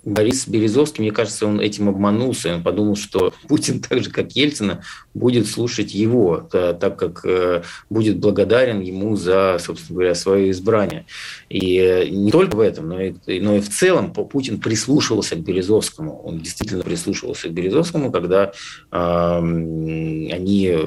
Борис 0.03 0.47
Березовский, 0.47 1.03
мне 1.03 1.11
кажется, 1.11 1.45
он 1.45 1.59
этим 1.59 1.89
обманулся. 1.89 2.55
Он 2.55 2.63
подумал, 2.63 2.95
что 2.95 3.33
Путин, 3.47 3.79
так 3.79 4.03
же 4.03 4.09
как 4.09 4.31
Ельцина, 4.31 4.83
будет 5.13 5.47
слушать 5.47 5.93
его, 5.93 6.47
так 6.51 6.97
как 6.97 7.25
э, 7.25 7.63
будет 7.89 8.19
благодарен 8.19 8.79
ему 8.81 9.15
за, 9.15 9.57
собственно 9.59 9.95
говоря, 9.95 10.15
свое 10.15 10.51
избрание. 10.51 11.05
И 11.49 11.77
э, 11.77 12.07
не 12.07 12.31
только 12.31 12.55
в 12.55 12.59
этом, 12.59 12.89
но 12.89 13.01
и, 13.01 13.13
но 13.39 13.57
и 13.57 13.59
в 13.59 13.69
целом 13.69 14.13
Путин 14.13 14.59
прислушивался 14.59 15.35
к 15.35 15.39
Березовскому. 15.39 16.21
Он 16.23 16.39
действительно 16.39 16.83
прислушивался 16.83 17.49
к 17.49 17.51
Березовскому, 17.51 18.11
когда 18.11 18.51
э, 18.91 19.37
они 19.37 20.77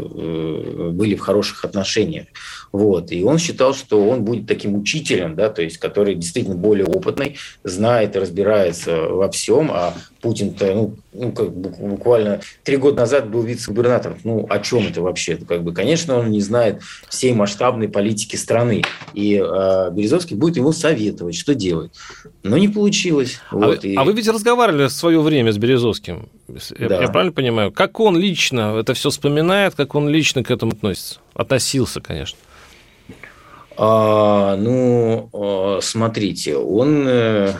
были 0.92 1.14
в 1.14 1.20
хороших 1.20 1.64
отношениях. 1.64 2.26
Вот. 2.72 3.12
И 3.12 3.22
он 3.22 3.38
считал, 3.38 3.74
что 3.74 4.08
он 4.08 4.24
будет 4.24 4.46
таким 4.46 4.74
учителем, 4.76 5.34
да, 5.36 5.48
то 5.50 5.62
есть, 5.62 5.78
который 5.78 6.14
действительно 6.14 6.56
более 6.56 6.86
опытный, 6.86 7.36
знает 7.62 8.16
и 8.16 8.18
разбирается 8.18 9.02
во 9.02 9.30
всем, 9.30 9.70
а 9.70 9.94
Путин-то, 10.24 10.74
ну, 10.74 10.96
ну, 11.12 11.32
как 11.32 11.52
буквально 11.52 12.40
три 12.62 12.78
года 12.78 12.96
назад 12.96 13.28
был 13.28 13.42
вице-губернатором. 13.42 14.16
Ну, 14.24 14.46
о 14.48 14.58
чем 14.58 14.86
это 14.86 15.02
вообще? 15.02 15.36
Как 15.36 15.62
бы, 15.62 15.74
конечно, 15.74 16.16
он 16.16 16.30
не 16.30 16.40
знает 16.40 16.80
всей 17.10 17.34
масштабной 17.34 17.90
политики 17.90 18.34
страны. 18.36 18.84
И 19.12 19.34
э, 19.34 19.90
Березовский 19.92 20.34
будет 20.34 20.56
ему 20.56 20.72
советовать, 20.72 21.36
что 21.36 21.54
делать. 21.54 21.92
Но 22.42 22.56
не 22.56 22.68
получилось. 22.68 23.38
А, 23.50 23.56
вот, 23.56 23.82
вы, 23.82 23.90
и... 23.90 23.96
а 23.96 24.04
вы 24.04 24.14
ведь 24.14 24.26
разговаривали 24.26 24.86
в 24.86 24.92
свое 24.92 25.20
время 25.20 25.52
с 25.52 25.58
Березовским. 25.58 26.30
Да. 26.48 27.02
Я 27.02 27.08
правильно 27.08 27.32
понимаю? 27.32 27.70
Как 27.70 28.00
он 28.00 28.16
лично 28.16 28.78
это 28.78 28.94
все 28.94 29.10
вспоминает, 29.10 29.74
как 29.74 29.94
он 29.94 30.08
лично 30.08 30.42
к 30.42 30.50
этому 30.50 30.72
относится? 30.72 31.20
Относился, 31.34 32.00
конечно. 32.00 32.38
А, 33.76 34.56
ну, 34.56 35.28
а, 35.34 35.80
смотрите, 35.82 36.56
он 36.56 37.04
э, 37.06 37.52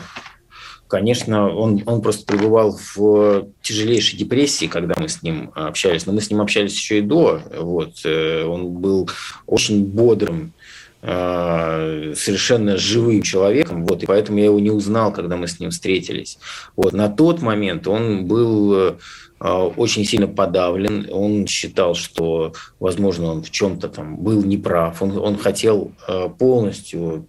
конечно, 0.87 1.53
он, 1.53 1.81
он 1.85 2.01
просто 2.01 2.25
пребывал 2.25 2.77
в 2.95 3.47
тяжелейшей 3.61 4.17
депрессии, 4.17 4.67
когда 4.67 4.95
мы 4.97 5.09
с 5.09 5.21
ним 5.23 5.51
общались. 5.55 6.05
Но 6.05 6.13
мы 6.13 6.21
с 6.21 6.29
ним 6.29 6.41
общались 6.41 6.75
еще 6.75 6.99
и 6.99 7.01
до. 7.01 7.41
Вот. 7.57 8.05
Э, 8.05 8.45
он 8.45 8.69
был 8.69 9.09
очень 9.47 9.85
бодрым, 9.85 10.53
э, 11.01 12.13
совершенно 12.15 12.77
живым 12.77 13.21
человеком, 13.21 13.85
вот, 13.85 14.03
и 14.03 14.05
поэтому 14.05 14.39
я 14.39 14.45
его 14.45 14.59
не 14.59 14.71
узнал, 14.71 15.11
когда 15.13 15.37
мы 15.37 15.47
с 15.47 15.59
ним 15.59 15.69
встретились. 15.71 16.37
Вот, 16.75 16.93
на 16.93 17.09
тот 17.09 17.41
момент 17.41 17.87
он 17.87 18.25
был 18.25 18.73
э, 18.73 18.93
очень 19.39 20.05
сильно 20.05 20.27
подавлен, 20.27 21.07
он 21.11 21.45
считал, 21.45 21.93
что, 21.93 22.53
возможно, 22.79 23.27
он 23.27 23.43
в 23.43 23.51
чем-то 23.51 23.89
там 23.89 24.17
был 24.17 24.43
неправ, 24.43 25.01
он, 25.01 25.17
он 25.17 25.37
хотел 25.37 25.91
полностью 26.39 27.27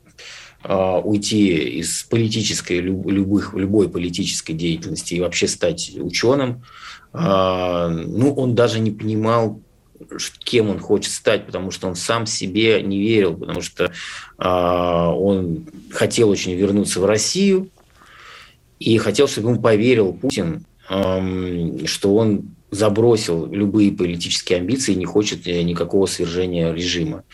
уйти 0.64 1.78
из 1.78 2.02
политической, 2.04 2.80
любых, 2.80 3.54
любой 3.54 3.88
политической 3.88 4.52
деятельности 4.52 5.14
и 5.14 5.20
вообще 5.20 5.46
стать 5.46 5.92
ученым. 5.96 6.62
А, 7.12 7.88
ну, 7.88 8.34
он 8.34 8.54
даже 8.54 8.80
не 8.80 8.90
понимал, 8.90 9.60
кем 10.38 10.70
он 10.70 10.78
хочет 10.78 11.12
стать, 11.12 11.46
потому 11.46 11.70
что 11.70 11.88
он 11.88 11.94
сам 11.94 12.26
себе 12.26 12.82
не 12.82 12.98
верил, 12.98 13.36
потому 13.36 13.62
что 13.62 13.92
а, 14.38 15.12
он 15.12 15.66
хотел 15.90 16.28
очень 16.28 16.54
вернуться 16.54 17.00
в 17.00 17.06
Россию 17.06 17.70
и 18.78 18.98
хотел, 18.98 19.28
чтобы 19.28 19.50
ему 19.50 19.62
поверил 19.62 20.12
Путин, 20.12 20.66
что 20.86 22.14
он 22.14 22.56
забросил 22.70 23.46
любые 23.46 23.92
политические 23.92 24.58
амбиции 24.58 24.92
и 24.92 24.96
не 24.96 25.04
хочет 25.04 25.46
э, 25.46 25.62
никакого 25.62 26.06
свержения 26.06 26.72
режима. 26.72 27.24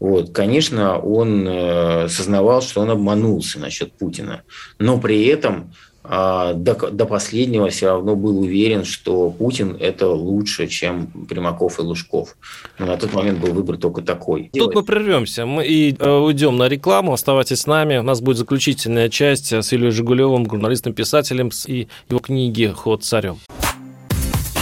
Вот, 0.00 0.30
конечно, 0.30 0.98
он 0.98 1.46
э, 1.48 2.08
сознавал, 2.08 2.62
что 2.62 2.80
он 2.80 2.90
обманулся 2.90 3.58
насчет 3.58 3.92
Путина, 3.92 4.42
но 4.78 4.98
при 4.98 5.26
этом 5.26 5.72
э, 6.04 6.52
до, 6.54 6.74
до 6.74 7.04
последнего 7.04 7.68
все 7.68 7.88
равно 7.88 8.14
был 8.14 8.38
уверен, 8.38 8.84
что 8.84 9.30
Путин 9.30 9.76
это 9.80 10.08
лучше, 10.08 10.68
чем 10.68 11.08
Примаков 11.28 11.80
и 11.80 11.82
Лужков. 11.82 12.36
Но 12.78 12.86
на 12.86 12.96
тот 12.96 13.12
момент 13.12 13.40
был 13.40 13.52
выбор 13.52 13.76
только 13.76 14.02
такой. 14.02 14.50
Тут 14.54 14.76
мы 14.76 14.84
прервемся 14.84 15.46
мы 15.46 15.66
и 15.66 15.96
э, 15.98 16.08
уйдем 16.08 16.56
на 16.56 16.68
рекламу. 16.68 17.12
Оставайтесь 17.12 17.62
с 17.62 17.66
нами. 17.66 17.98
У 17.98 18.04
нас 18.04 18.20
будет 18.20 18.36
заключительная 18.36 19.08
часть 19.08 19.52
с 19.52 19.72
Ильей 19.72 19.90
Жигулевым, 19.90 20.48
журналистом-писателем 20.48 21.50
и 21.66 21.88
его 22.08 22.20
книги 22.20 22.66
«Ход 22.66 23.02
царем». 23.02 23.38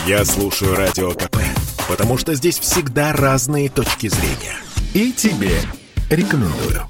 Я 0.08 0.24
слушаю 0.24 0.76
Радио 0.76 1.10
КП, 1.10 1.38
потому 1.90 2.16
что 2.16 2.32
здесь 2.34 2.58
всегда 2.58 3.12
разные 3.12 3.68
точки 3.68 4.06
зрения– 4.08 4.56
и 4.96 5.12
тебе 5.12 5.50
рекомендую. 6.08 6.88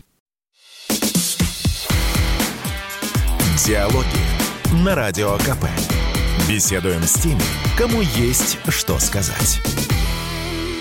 Диалоги 3.66 4.85
на 4.85 4.95
Радио 4.95 5.33
КП. 5.38 5.66
Беседуем 6.49 7.03
с 7.03 7.14
теми, 7.14 7.40
кому 7.77 8.03
есть 8.03 8.61
что 8.69 9.01
сказать. 9.01 9.61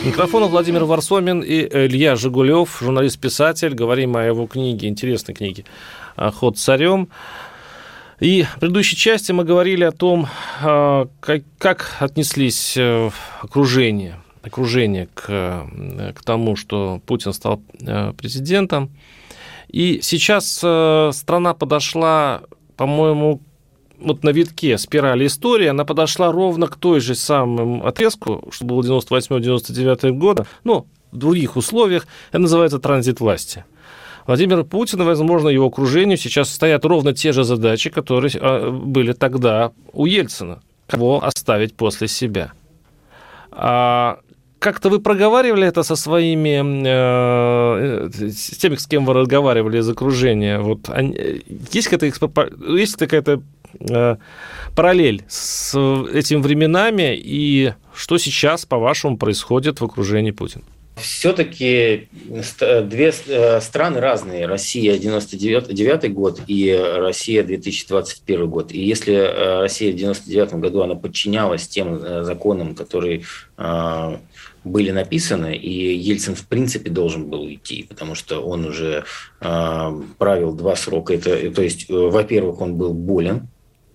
Микрофон 0.05 0.43
Владимир 0.43 0.83
Варсомин 0.83 1.41
и 1.41 1.61
Илья 1.61 2.15
Жигулев, 2.15 2.77
журналист-писатель. 2.79 3.73
Говорим 3.73 4.15
о 4.15 4.23
его 4.23 4.45
книге, 4.45 4.87
интересной 4.87 5.33
книге 5.33 5.65
«Ход 6.15 6.59
царем». 6.59 7.09
И 8.19 8.43
в 8.43 8.59
предыдущей 8.59 8.97
части 8.97 9.31
мы 9.31 9.45
говорили 9.45 9.83
о 9.83 9.91
том, 9.91 10.27
а, 10.61 11.07
как, 11.21 11.41
как 11.57 11.95
отнеслись 11.99 12.77
э, 12.77 13.09
окружение 13.41 14.19
окружение 14.45 15.07
к, 15.13 15.67
к 16.15 16.23
тому, 16.23 16.55
что 16.55 17.01
Путин 17.05 17.33
стал 17.33 17.61
э, 17.81 18.13
президентом. 18.13 18.91
И 19.67 19.99
сейчас 20.01 20.61
э, 20.63 21.11
страна 21.13 21.53
подошла, 21.53 22.41
по-моему, 22.77 23.41
вот 23.99 24.23
на 24.23 24.29
витке 24.29 24.77
спирали 24.77 25.25
истории, 25.25 25.67
она 25.67 25.85
подошла 25.85 26.31
ровно 26.31 26.67
к 26.67 26.75
той 26.75 26.99
же 26.99 27.15
самому 27.15 27.85
отрезку, 27.85 28.47
что 28.51 28.65
было 28.65 28.81
98-99 28.81 30.11
года, 30.11 30.45
но 30.63 30.85
в 31.11 31.17
других 31.17 31.55
условиях. 31.55 32.07
Это 32.29 32.39
называется 32.39 32.79
транзит 32.79 33.19
власти. 33.19 33.65
Владимир 34.27 34.63
Путин 34.63 35.03
возможно, 35.03 35.49
его 35.49 35.67
окружению 35.67 36.17
сейчас 36.17 36.49
стоят 36.49 36.83
ровно 36.83 37.13
те 37.13 37.31
же 37.31 37.43
задачи, 37.43 37.89
которые 37.89 38.31
э, 38.33 38.69
были 38.69 39.13
тогда 39.13 39.71
у 39.93 40.05
Ельцина. 40.05 40.61
Кого 40.87 41.23
оставить 41.23 41.75
после 41.75 42.07
себя. 42.07 42.53
А 43.51 44.19
как-то 44.65 44.89
вы 44.89 44.99
проговаривали 44.99 45.67
это 45.67 45.83
со 45.83 45.95
своими, 45.95 46.59
э, 46.87 48.09
с 48.09 48.57
теми, 48.57 48.77
с 48.77 48.87
кем 48.87 49.05
вы 49.05 49.13
разговаривали 49.13 49.77
из 49.77 49.87
окружения? 49.87 50.57
Вот 50.57 50.89
они, 50.89 51.43
есть 51.71 51.87
какая-то, 51.87 52.49
есть 52.75 52.97
какая-то 52.97 53.43
э, 53.79 54.15
параллель 54.75 55.23
с 55.27 55.75
этими 56.11 56.41
временами 56.41 57.15
и 57.15 57.73
что 57.93 58.17
сейчас, 58.17 58.65
по-вашему, 58.65 59.17
происходит 59.17 59.81
в 59.81 59.85
окружении 59.85 60.31
Путина? 60.31 60.63
Все-таки 60.95 62.07
две 62.83 63.13
э, 63.27 63.61
страны 63.61 63.99
разные. 63.99 64.47
Россия 64.47 64.97
99 64.97 66.11
год 66.11 66.41
и 66.47 66.73
Россия 66.73 67.43
2021 67.43 68.49
год. 68.49 68.71
И 68.71 68.83
если 68.83 69.13
э, 69.13 69.59
Россия 69.59 69.91
в 69.91 69.95
99 69.95 70.53
году 70.53 70.81
она 70.81 70.95
подчинялась 70.95 71.67
тем 71.67 72.01
э, 72.01 72.23
законам, 72.23 72.73
которые 72.73 73.21
были 74.65 74.91
написаны, 74.91 75.55
и 75.55 75.95
Ельцин 75.95 76.35
в 76.35 76.45
принципе 76.47 76.89
должен 76.89 77.29
был 77.29 77.43
уйти, 77.43 77.85
потому 77.87 78.15
что 78.15 78.39
он 78.39 78.65
уже 78.65 79.05
э, 79.39 80.01
правил 80.17 80.53
два 80.53 80.75
срока. 80.75 81.13
Это, 81.13 81.51
то 81.51 81.61
есть, 81.61 81.89
э, 81.89 81.93
во-первых, 81.93 82.61
он 82.61 82.75
был 82.75 82.93
болен, 82.93 83.47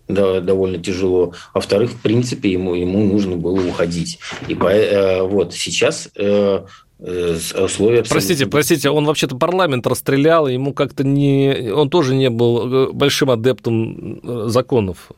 да, 0.09 0.41
довольно 0.41 0.79
тяжело, 0.79 1.35
а 1.53 1.59
во-вторых, 1.59 1.91
в 1.91 2.01
принципе, 2.01 2.53
ему, 2.53 2.75
ему 2.75 3.05
нужно 3.05 3.37
было 3.37 3.67
уходить. 3.67 4.19
И 4.49 4.55
по, 4.55 4.69
э, 4.69 5.23
вот 5.23 5.55
сейчас 5.55 6.09
э, 6.17 6.61
э 7.01 7.37
условия 7.63 8.05
Простите, 8.09 8.47
простите, 8.47 8.91
он 8.91 9.07
вообще-то 9.07 9.37
парламент 9.37 9.87
расстрелял, 9.87 10.47
ему 10.47 10.73
как-то 10.73 11.03
не... 11.03 11.73
Он 11.73 11.91
тоже 11.91 12.15
не 12.15 12.31
был 12.31 12.89
э, 12.89 12.93
большим 12.93 13.31
адептом 13.31 14.21
законов. 14.49 15.11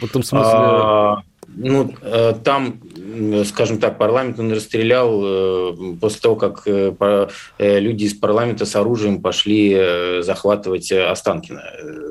В 0.00 0.04
этом 0.04 0.22
смысле... 0.22 0.50
А, 0.52 1.16
ну, 1.48 1.92
там 2.44 2.80
скажем 3.44 3.78
так, 3.78 3.98
парламент 3.98 4.38
он 4.38 4.52
расстрелял 4.52 5.20
э, 5.22 5.76
после 6.00 6.20
того, 6.20 6.36
как 6.36 6.62
э, 6.66 7.36
люди 7.58 8.04
из 8.04 8.14
парламента 8.14 8.66
с 8.66 8.76
оружием 8.76 9.20
пошли 9.22 10.20
захватывать 10.20 10.90
Останкино. 10.92 11.62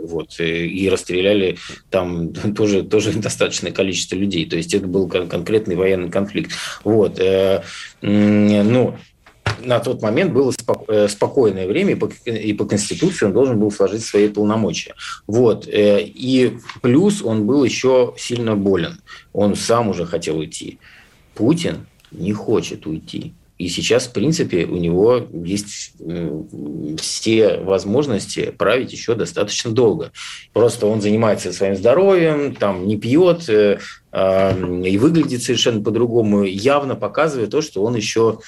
Вот, 0.04 0.40
и 0.40 0.90
расстреляли 0.90 1.58
там 1.90 2.34
тоже, 2.56 2.84
тоже 2.84 3.14
достаточное 3.14 3.72
количество 3.72 4.16
людей. 4.16 4.46
То 4.46 4.58
есть 4.58 4.74
это 4.74 4.88
был 4.88 5.08
конкретный 5.08 5.76
военный 5.76 6.10
конфликт. 6.10 6.52
Вот. 6.84 7.20
Ну, 8.02 8.96
на 9.64 9.80
тот 9.80 10.02
момент 10.02 10.34
было 10.34 10.52
спокойное 11.08 11.68
время, 11.68 11.94
и 11.94 11.96
по, 11.96 12.10
и 12.26 12.54
по 12.54 12.66
Конституции 12.66 13.26
он 13.26 13.34
должен 13.34 13.60
был 13.60 13.72
сложить 13.72 14.04
свои 14.04 14.30
полномочия. 14.30 14.94
Вот. 15.28 15.68
И 15.72 16.58
плюс 16.82 17.22
он 17.22 17.46
был 17.46 17.64
еще 17.64 18.14
сильно 18.18 18.56
болен. 18.56 19.00
Он 19.34 19.56
сам 19.56 19.90
уже 19.90 20.06
хотел 20.06 20.38
уйти. 20.38 20.80
Путин 21.34 21.88
не 22.12 22.34
хочет 22.34 22.86
уйти. 22.88 23.34
И 23.58 23.70
сейчас, 23.70 24.08
в 24.08 24.12
принципе, 24.12 24.66
у 24.66 24.76
него 24.76 25.28
есть 25.32 25.94
все 27.00 27.58
возможности 27.60 28.54
править 28.58 28.92
еще 28.92 29.16
достаточно 29.16 29.72
долго. 29.72 30.12
Просто 30.52 30.88
он 30.88 31.02
занимается 31.02 31.54
своим 31.54 31.78
здоровьем, 31.78 32.54
там 32.54 32.86
не 32.86 32.98
пьет 32.98 33.48
э, 33.48 33.80
э, 34.12 34.82
и 34.86 34.98
выглядит 34.98 35.42
совершенно 35.42 35.82
по-другому, 35.82 36.44
явно 36.44 36.96
показывая 36.96 37.48
то, 37.48 37.62
что 37.62 37.82
он 37.82 37.96
еще 37.96 38.40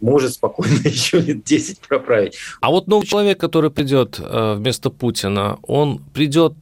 может 0.00 0.34
спокойно 0.34 0.78
еще 0.84 1.20
лет 1.20 1.44
10 1.44 1.80
проправить. 1.80 2.36
А 2.60 2.70
вот 2.70 2.86
новый 2.86 3.06
человек, 3.06 3.38
который 3.38 3.70
придет 3.70 4.18
э, 4.20 4.54
вместо 4.54 4.90
Путина, 4.90 5.58
он 5.62 5.98
придет 6.12 6.54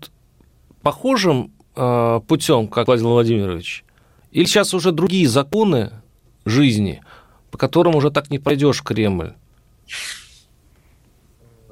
похожим 0.82 1.52
э, 1.76 2.20
путем, 2.26 2.68
как 2.68 2.86
Владимир 2.86 3.12
Владимирович? 3.12 3.84
Или 4.32 4.44
сейчас 4.44 4.74
уже 4.74 4.92
другие 4.92 5.28
законы 5.28 5.92
жизни, 6.44 7.02
по 7.50 7.58
которым 7.58 7.94
уже 7.94 8.10
так 8.10 8.30
не 8.30 8.38
пойдешь 8.38 8.80
в 8.80 8.82
Кремль? 8.82 9.34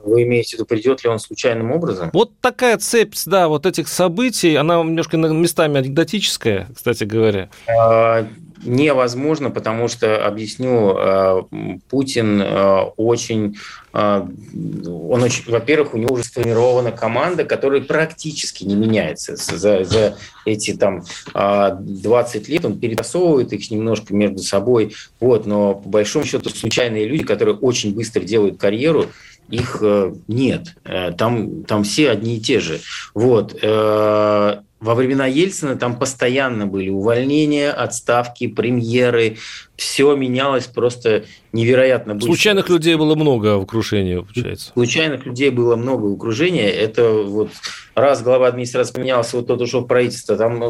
Вы 0.05 0.23
имеете 0.25 0.51
в 0.51 0.53
виду, 0.55 0.67
придет 0.67 1.05
ли 1.05 1.11
он 1.11 1.19
случайным 1.19 1.71
образом? 1.71 2.11
Вот 2.13 2.33
такая 2.41 2.77
цепь, 2.79 3.15
да, 3.27 3.49
вот 3.49 3.67
этих 3.67 3.89
событий, 3.89 4.55
она 4.57 4.77
немножко 4.79 5.17
местами 5.17 5.79
анекдотическая, 5.79 6.69
кстати 6.75 7.05
говоря. 7.05 7.51
А, 7.69 8.27
невозможно, 8.65 9.51
потому 9.51 9.89
что, 9.89 10.27
объясню, 10.27 10.95
а, 10.97 11.47
Путин 11.89 12.43
а, 12.43 12.85
очень, 12.97 13.57
он 13.93 15.23
очень, 15.23 15.51
во-первых, 15.51 15.93
у 15.93 15.99
него 15.99 16.15
уже 16.15 16.25
сформирована 16.25 16.93
команда, 16.93 17.45
которая 17.45 17.83
практически 17.83 18.65
не 18.65 18.75
меняется 18.75 19.37
за, 19.37 19.85
за 19.85 20.17
эти 20.47 20.73
там 20.75 21.05
20 21.35 22.49
лет, 22.49 22.65
он 22.65 22.79
перетасовывает 22.79 23.53
их 23.53 23.71
немножко 23.71 24.15
между 24.15 24.39
собой, 24.39 24.95
вот, 25.21 25.45
но 25.45 25.75
по 25.75 25.89
большому 25.91 26.25
счету 26.25 26.49
случайные 26.49 27.07
люди, 27.07 27.25
которые 27.25 27.55
очень 27.57 27.95
быстро 27.95 28.21
делают 28.21 28.59
карьеру, 28.59 29.09
их 29.49 29.79
э, 29.83 30.15
нет. 30.29 30.77
Э, 30.85 31.13
там, 31.13 31.65
там 31.65 31.85
все 31.85 32.11
одни 32.11 32.37
и 32.37 32.41
те 32.41 32.61
же. 32.61 32.81
Вот. 33.15 33.57
Э, 33.63 34.61
во 34.81 34.95
времена 34.97 35.27
Ельцина 35.27 35.77
там 35.77 35.97
постоянно 35.97 36.67
были 36.67 36.89
увольнения, 36.89 37.71
отставки, 37.71 38.49
премьеры. 38.49 39.37
Все 39.83 40.15
менялось 40.15 40.67
просто 40.67 41.25
невероятно 41.53 42.15
быстро. 42.15 42.29
Случайных 42.29 42.69
людей 42.69 42.95
было 42.95 43.17
много 43.17 43.59
в 43.59 43.63
окружении, 43.63 44.15
получается. 44.15 44.71
Случайных 44.73 45.27
людей 45.27 45.51
было 45.51 45.75
много 45.75 46.07
в 46.07 46.15
окружении. 46.15 46.63
Это 46.63 47.11
вот 47.11 47.51
раз 47.97 48.23
глава 48.23 48.47
администрации 48.47 48.93
поменялся, 48.95 49.37
вот 49.37 49.49
тот 49.49 49.61
ушел 49.61 49.81
в 49.81 49.89
правительство, 49.89 50.37
там 50.37 50.61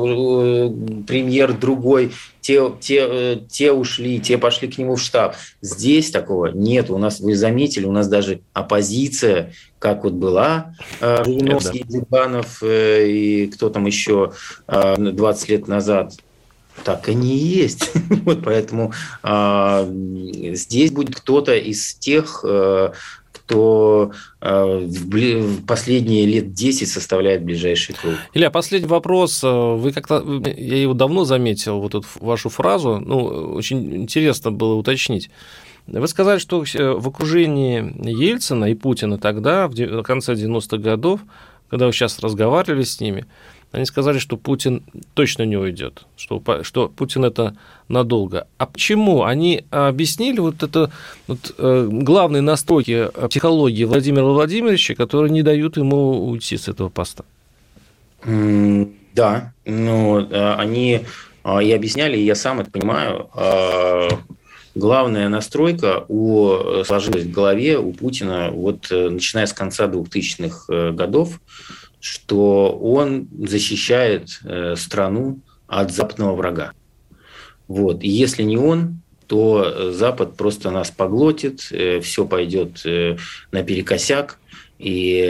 премьер 1.05 1.53
другой, 1.53 2.13
те, 2.41 2.73
те, 2.81 3.45
те 3.51 3.71
ушли, 3.71 4.19
те 4.19 4.39
пошли 4.39 4.67
к 4.69 4.79
нему 4.79 4.97
в 4.97 5.01
штаб. 5.01 5.37
Здесь 5.61 6.11
такого 6.11 6.47
нет. 6.47 6.89
У 6.89 6.97
нас, 6.97 7.21
вы 7.21 7.37
заметили, 7.37 7.85
у 7.85 7.93
нас 7.93 8.09
даже 8.09 8.41
оппозиция, 8.55 9.53
как 9.79 10.05
вот 10.05 10.15
была, 10.15 10.75
Жириновский, 11.01 11.85
да. 11.85 11.99
Зюганов 11.99 12.63
э, 12.63 13.09
и 13.09 13.47
кто 13.49 13.69
там 13.69 13.85
еще 13.85 14.33
20 14.67 15.49
лет 15.51 15.69
назад, 15.69 16.15
так 16.85 17.09
и 17.09 17.13
есть. 17.13 17.93
вот 18.25 18.43
поэтому 18.45 18.93
а, 19.23 19.89
здесь 19.89 20.91
будет 20.91 21.17
кто-то 21.17 21.55
из 21.55 21.95
тех, 21.95 22.45
э, 22.45 22.93
кто 23.33 24.13
э, 24.41 24.87
в 24.87 25.67
последние 25.67 26.27
лет 26.27 26.53
10 26.53 26.89
составляет 26.89 27.45
ближайший 27.45 27.95
круг. 27.95 28.15
Илья, 28.35 28.51
последний 28.51 28.89
вопрос. 28.89 29.43
Вы 29.43 29.93
как-то, 29.93 30.25
я 30.45 30.77
его 30.77 30.95
давно 30.95 31.25
заметил, 31.25 31.81
вот 31.81 31.95
эту 31.95 32.07
вашу 32.21 32.49
фразу, 32.49 32.99
ну, 33.05 33.25
очень 33.55 33.95
интересно 33.97 34.51
было 34.51 34.75
уточнить. 34.75 35.31
Вы 35.87 36.07
сказали, 36.07 36.39
что 36.39 36.63
э, 36.63 36.93
в 36.93 37.09
окружении 37.09 37.93
Ельцина 38.09 38.67
и 38.67 38.75
Путина 38.75 39.19
тогда, 39.19 39.69
в 39.69 40.03
конце 40.03 40.35
90-х 40.35 40.79
годов, 40.79 41.21
когда 41.69 41.87
вы 41.87 41.93
сейчас 41.93 42.21
разговаривали 42.21 42.83
с 42.83 43.01
ними, 43.01 43.27
они 43.73 43.85
сказали, 43.87 44.19
что 44.19 44.37
Путин 44.37 44.83
точно 45.15 45.43
не 45.43 45.57
уйдет, 45.57 46.05
что, 46.17 46.43
что 46.63 46.89
Путин 46.89 47.25
это 47.25 47.57
надолго. 47.89 48.47
А 48.59 48.67
почему? 48.67 49.25
Они 49.25 49.65
объяснили 49.71 50.41
вот 50.41 50.63
это 50.63 50.91
вот, 51.27 51.55
э, 51.59 51.89
главные 51.91 52.43
настройки 52.43 53.09
психологии 53.29 53.85
Владимира 53.85 54.25
Владимировича, 54.25 54.95
которые 54.95 55.31
не 55.31 55.43
дают 55.43 55.77
ему 55.77 56.29
уйти 56.29 56.57
с 56.57 56.69
этого 56.69 56.89
поста. 56.89 57.25
Да, 59.15 59.53
ну, 59.67 60.21
э, 60.21 60.55
они 60.55 61.01
э, 61.45 61.65
и 61.65 61.73
объясняли, 61.73 62.17
и 62.17 62.25
я 62.25 62.35
сам 62.35 62.61
это 62.61 62.71
понимаю. 62.71 63.29
Э, 63.35 64.09
главная 64.75 65.29
настройка 65.29 66.05
у, 66.09 66.83
сложилась 66.85 67.25
в 67.25 67.31
голове 67.31 67.79
у 67.79 67.93
Путина 67.93 68.51
вот 68.51 68.91
начиная 68.91 69.47
с 69.47 69.53
конца 69.53 69.87
2000-х 69.87 70.93
годов, 70.93 71.41
что 72.03 72.77
он 72.83 73.29
защищает 73.47 74.41
э, 74.43 74.75
страну 74.77 75.39
от 75.69 75.93
западного 75.93 76.35
врага. 76.35 76.73
Вот. 77.69 78.03
И 78.03 78.09
если 78.09 78.43
не 78.43 78.57
он, 78.57 79.03
то 79.29 79.93
Запад 79.93 80.37
просто 80.37 80.73
нас 80.73 80.91
поглотит, 80.91 81.69
э, 81.71 82.01
все 82.01 82.27
пойдет 82.27 82.85
э, 82.85 83.19
наперекосяк, 83.53 84.41
и 84.81 85.23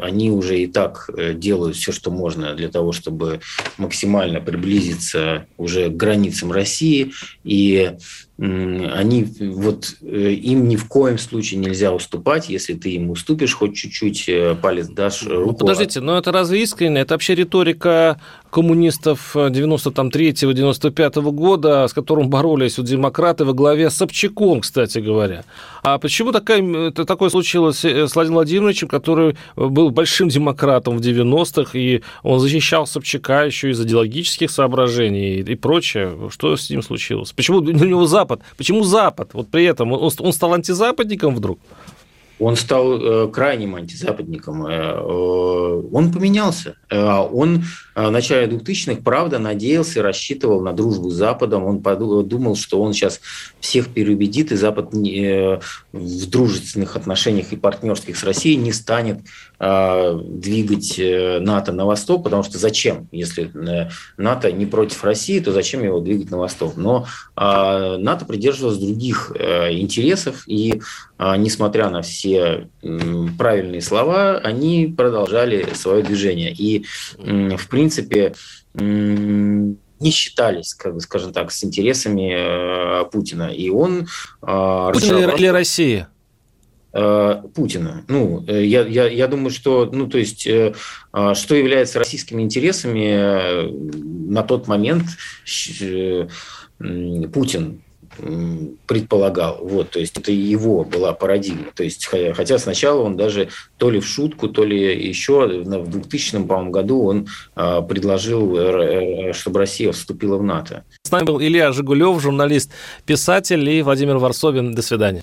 они 0.00 0.30
уже 0.30 0.60
и 0.60 0.68
так 0.68 1.10
делают 1.34 1.74
все, 1.74 1.90
что 1.90 2.12
можно 2.12 2.54
для 2.54 2.68
того, 2.68 2.92
чтобы 2.92 3.40
максимально 3.78 4.40
приблизиться 4.40 5.46
уже 5.56 5.88
к 5.88 5.96
границам 5.96 6.52
России. 6.52 7.10
И 7.42 7.96
они 8.38 9.26
вот 9.40 9.94
э, 10.00 10.32
им 10.32 10.66
ни 10.66 10.76
в 10.76 10.88
коем 10.88 11.18
случае 11.18 11.60
нельзя 11.60 11.92
уступать, 11.92 12.48
если 12.48 12.72
ты 12.74 12.92
им 12.92 13.10
уступишь 13.10 13.54
хоть 13.54 13.76
чуть-чуть, 13.76 14.28
э, 14.28 14.56
палец 14.60 14.88
дашь 14.88 15.22
руку. 15.24 15.50
Ну, 15.50 15.54
подождите, 15.54 16.00
но 16.00 16.16
это 16.16 16.32
разве 16.32 16.62
искренне? 16.62 17.02
Это 17.02 17.14
вообще 17.14 17.34
риторика 17.34 18.18
коммунистов 18.50 19.36
93-95 19.36 21.30
года, 21.30 21.86
с 21.86 21.92
которым 21.92 22.30
боролись 22.30 22.78
вот 22.78 22.86
демократы 22.86 23.44
во 23.44 23.52
главе 23.52 23.90
с 23.90 23.94
Собчаком, 23.94 24.60
кстати 24.60 24.98
говоря. 24.98 25.44
А 25.82 25.98
почему 25.98 26.32
такая, 26.32 26.62
это 26.88 27.04
такое 27.04 27.28
случилось 27.30 27.84
э, 27.84 28.08
с 28.08 28.14
Владимиром 28.14 28.36
Владимировичем, 28.36 28.88
который 28.88 29.36
был 29.56 29.90
большим 29.90 30.28
демократом 30.28 30.96
в 30.96 31.00
90-х, 31.00 31.78
и 31.78 32.02
он 32.22 32.40
защищал 32.40 32.86
Собчака 32.86 33.44
еще 33.44 33.70
из 33.70 33.80
идеологических 33.80 34.50
соображений 34.50 35.36
и, 35.36 35.42
и 35.42 35.54
прочее? 35.54 36.16
Что 36.30 36.56
с 36.56 36.70
ним 36.70 36.82
случилось? 36.82 37.32
Почему 37.32 37.58
у 37.58 37.62
него 37.62 38.06
Запад 38.06 38.21
Запад. 38.22 38.42
Почему 38.56 38.84
Запад? 38.84 39.30
Вот 39.32 39.48
при 39.48 39.64
этом 39.64 39.92
он, 39.92 40.12
он 40.16 40.32
стал 40.32 40.54
антизападником 40.54 41.34
вдруг? 41.34 41.58
Он 42.38 42.56
стал 42.56 43.00
э, 43.00 43.28
крайним 43.28 43.76
антизападником. 43.76 44.66
Э, 44.66 44.94
э, 44.96 45.82
он 45.92 46.12
поменялся. 46.12 46.74
Он 46.90 47.64
в 47.94 48.10
начале 48.10 48.46
2000-х, 48.48 49.00
правда, 49.02 49.38
надеялся, 49.38 50.02
рассчитывал 50.02 50.60
на 50.60 50.72
дружбу 50.72 51.10
с 51.10 51.14
Западом. 51.14 51.64
Он 51.64 51.80
подумал, 51.80 52.56
что 52.56 52.82
он 52.82 52.94
сейчас 52.94 53.20
всех 53.60 53.88
переубедит, 53.88 54.50
и 54.50 54.56
Запад 54.56 54.92
в 54.92 56.30
дружественных 56.30 56.96
отношениях 56.96 57.52
и 57.52 57.56
партнерских 57.56 58.16
с 58.16 58.24
Россией 58.24 58.56
не 58.56 58.72
станет 58.72 59.20
двигать 59.62 60.98
э, 60.98 61.38
НАТО 61.38 61.70
на 61.70 61.86
восток, 61.86 62.24
потому 62.24 62.42
что 62.42 62.58
зачем? 62.58 63.08
Если 63.12 63.50
э, 63.54 63.90
НАТО 64.16 64.50
не 64.50 64.66
против 64.66 65.04
России, 65.04 65.38
то 65.38 65.52
зачем 65.52 65.84
его 65.84 66.00
двигать 66.00 66.32
на 66.32 66.38
восток? 66.38 66.76
Но 66.76 67.06
э, 67.36 67.96
НАТО 67.96 68.24
придерживалось 68.24 68.78
других 68.78 69.30
э, 69.38 69.72
интересов, 69.74 70.42
и 70.48 70.82
э, 71.18 71.36
несмотря 71.36 71.90
на 71.90 72.02
все 72.02 72.68
правильные 73.38 73.82
слова, 73.82 74.38
они 74.38 74.92
продолжали 74.96 75.68
свое 75.74 76.02
движение. 76.02 76.52
И, 76.52 76.84
в 77.18 77.68
принципе, 77.68 78.34
не 78.74 80.10
считались, 80.10 80.74
как 80.74 80.94
бы, 80.94 81.00
скажем 81.00 81.32
так, 81.32 81.52
с 81.52 81.62
интересами 81.62 82.34
э, 82.34 83.04
Путина. 83.10 83.50
И 83.52 83.70
он... 83.70 84.08
Э, 84.42 84.90
Путина 84.92 85.18
разжал... 85.18 85.36
или 85.36 85.46
Россия? 85.46 86.08
Э, 86.94 87.42
Путина. 87.54 88.04
Ну, 88.08 88.44
я, 88.46 88.86
я, 88.86 89.08
я 89.08 89.28
думаю, 89.28 89.50
что, 89.50 89.88
ну, 89.92 90.06
то 90.06 90.18
есть, 90.18 90.42
что 90.42 91.54
является 91.54 91.98
российскими 91.98 92.42
интересами 92.42 93.70
на 94.30 94.42
тот 94.42 94.68
момент 94.68 95.04
Путин 97.32 97.82
предполагал. 98.86 99.58
Вот, 99.62 99.90
то 99.90 100.00
есть 100.00 100.18
это 100.18 100.32
его 100.32 100.84
была 100.84 101.12
парадигма. 101.12 101.72
То 101.74 101.82
есть, 101.84 102.06
хотя 102.06 102.58
сначала 102.58 103.02
он 103.02 103.16
даже 103.16 103.48
то 103.78 103.90
ли 103.90 104.00
в 104.00 104.06
шутку, 104.06 104.48
то 104.48 104.64
ли 104.64 105.08
еще 105.08 105.46
в 105.46 105.90
2000 105.90 106.44
по 106.44 106.62
году 106.64 107.04
он 107.04 107.26
а, 107.54 107.82
предложил, 107.82 108.56
э, 108.56 109.30
э, 109.30 109.32
чтобы 109.32 109.60
Россия 109.60 109.92
вступила 109.92 110.36
в 110.36 110.42
НАТО. 110.42 110.84
С 111.02 111.10
нами 111.10 111.24
был 111.24 111.40
Илья 111.40 111.72
Жигулев, 111.72 112.20
журналист, 112.20 112.70
писатель 113.06 113.68
и 113.68 113.82
Владимир 113.82 114.18
Варсобин. 114.18 114.74
До 114.74 114.82
свидания. 114.82 115.22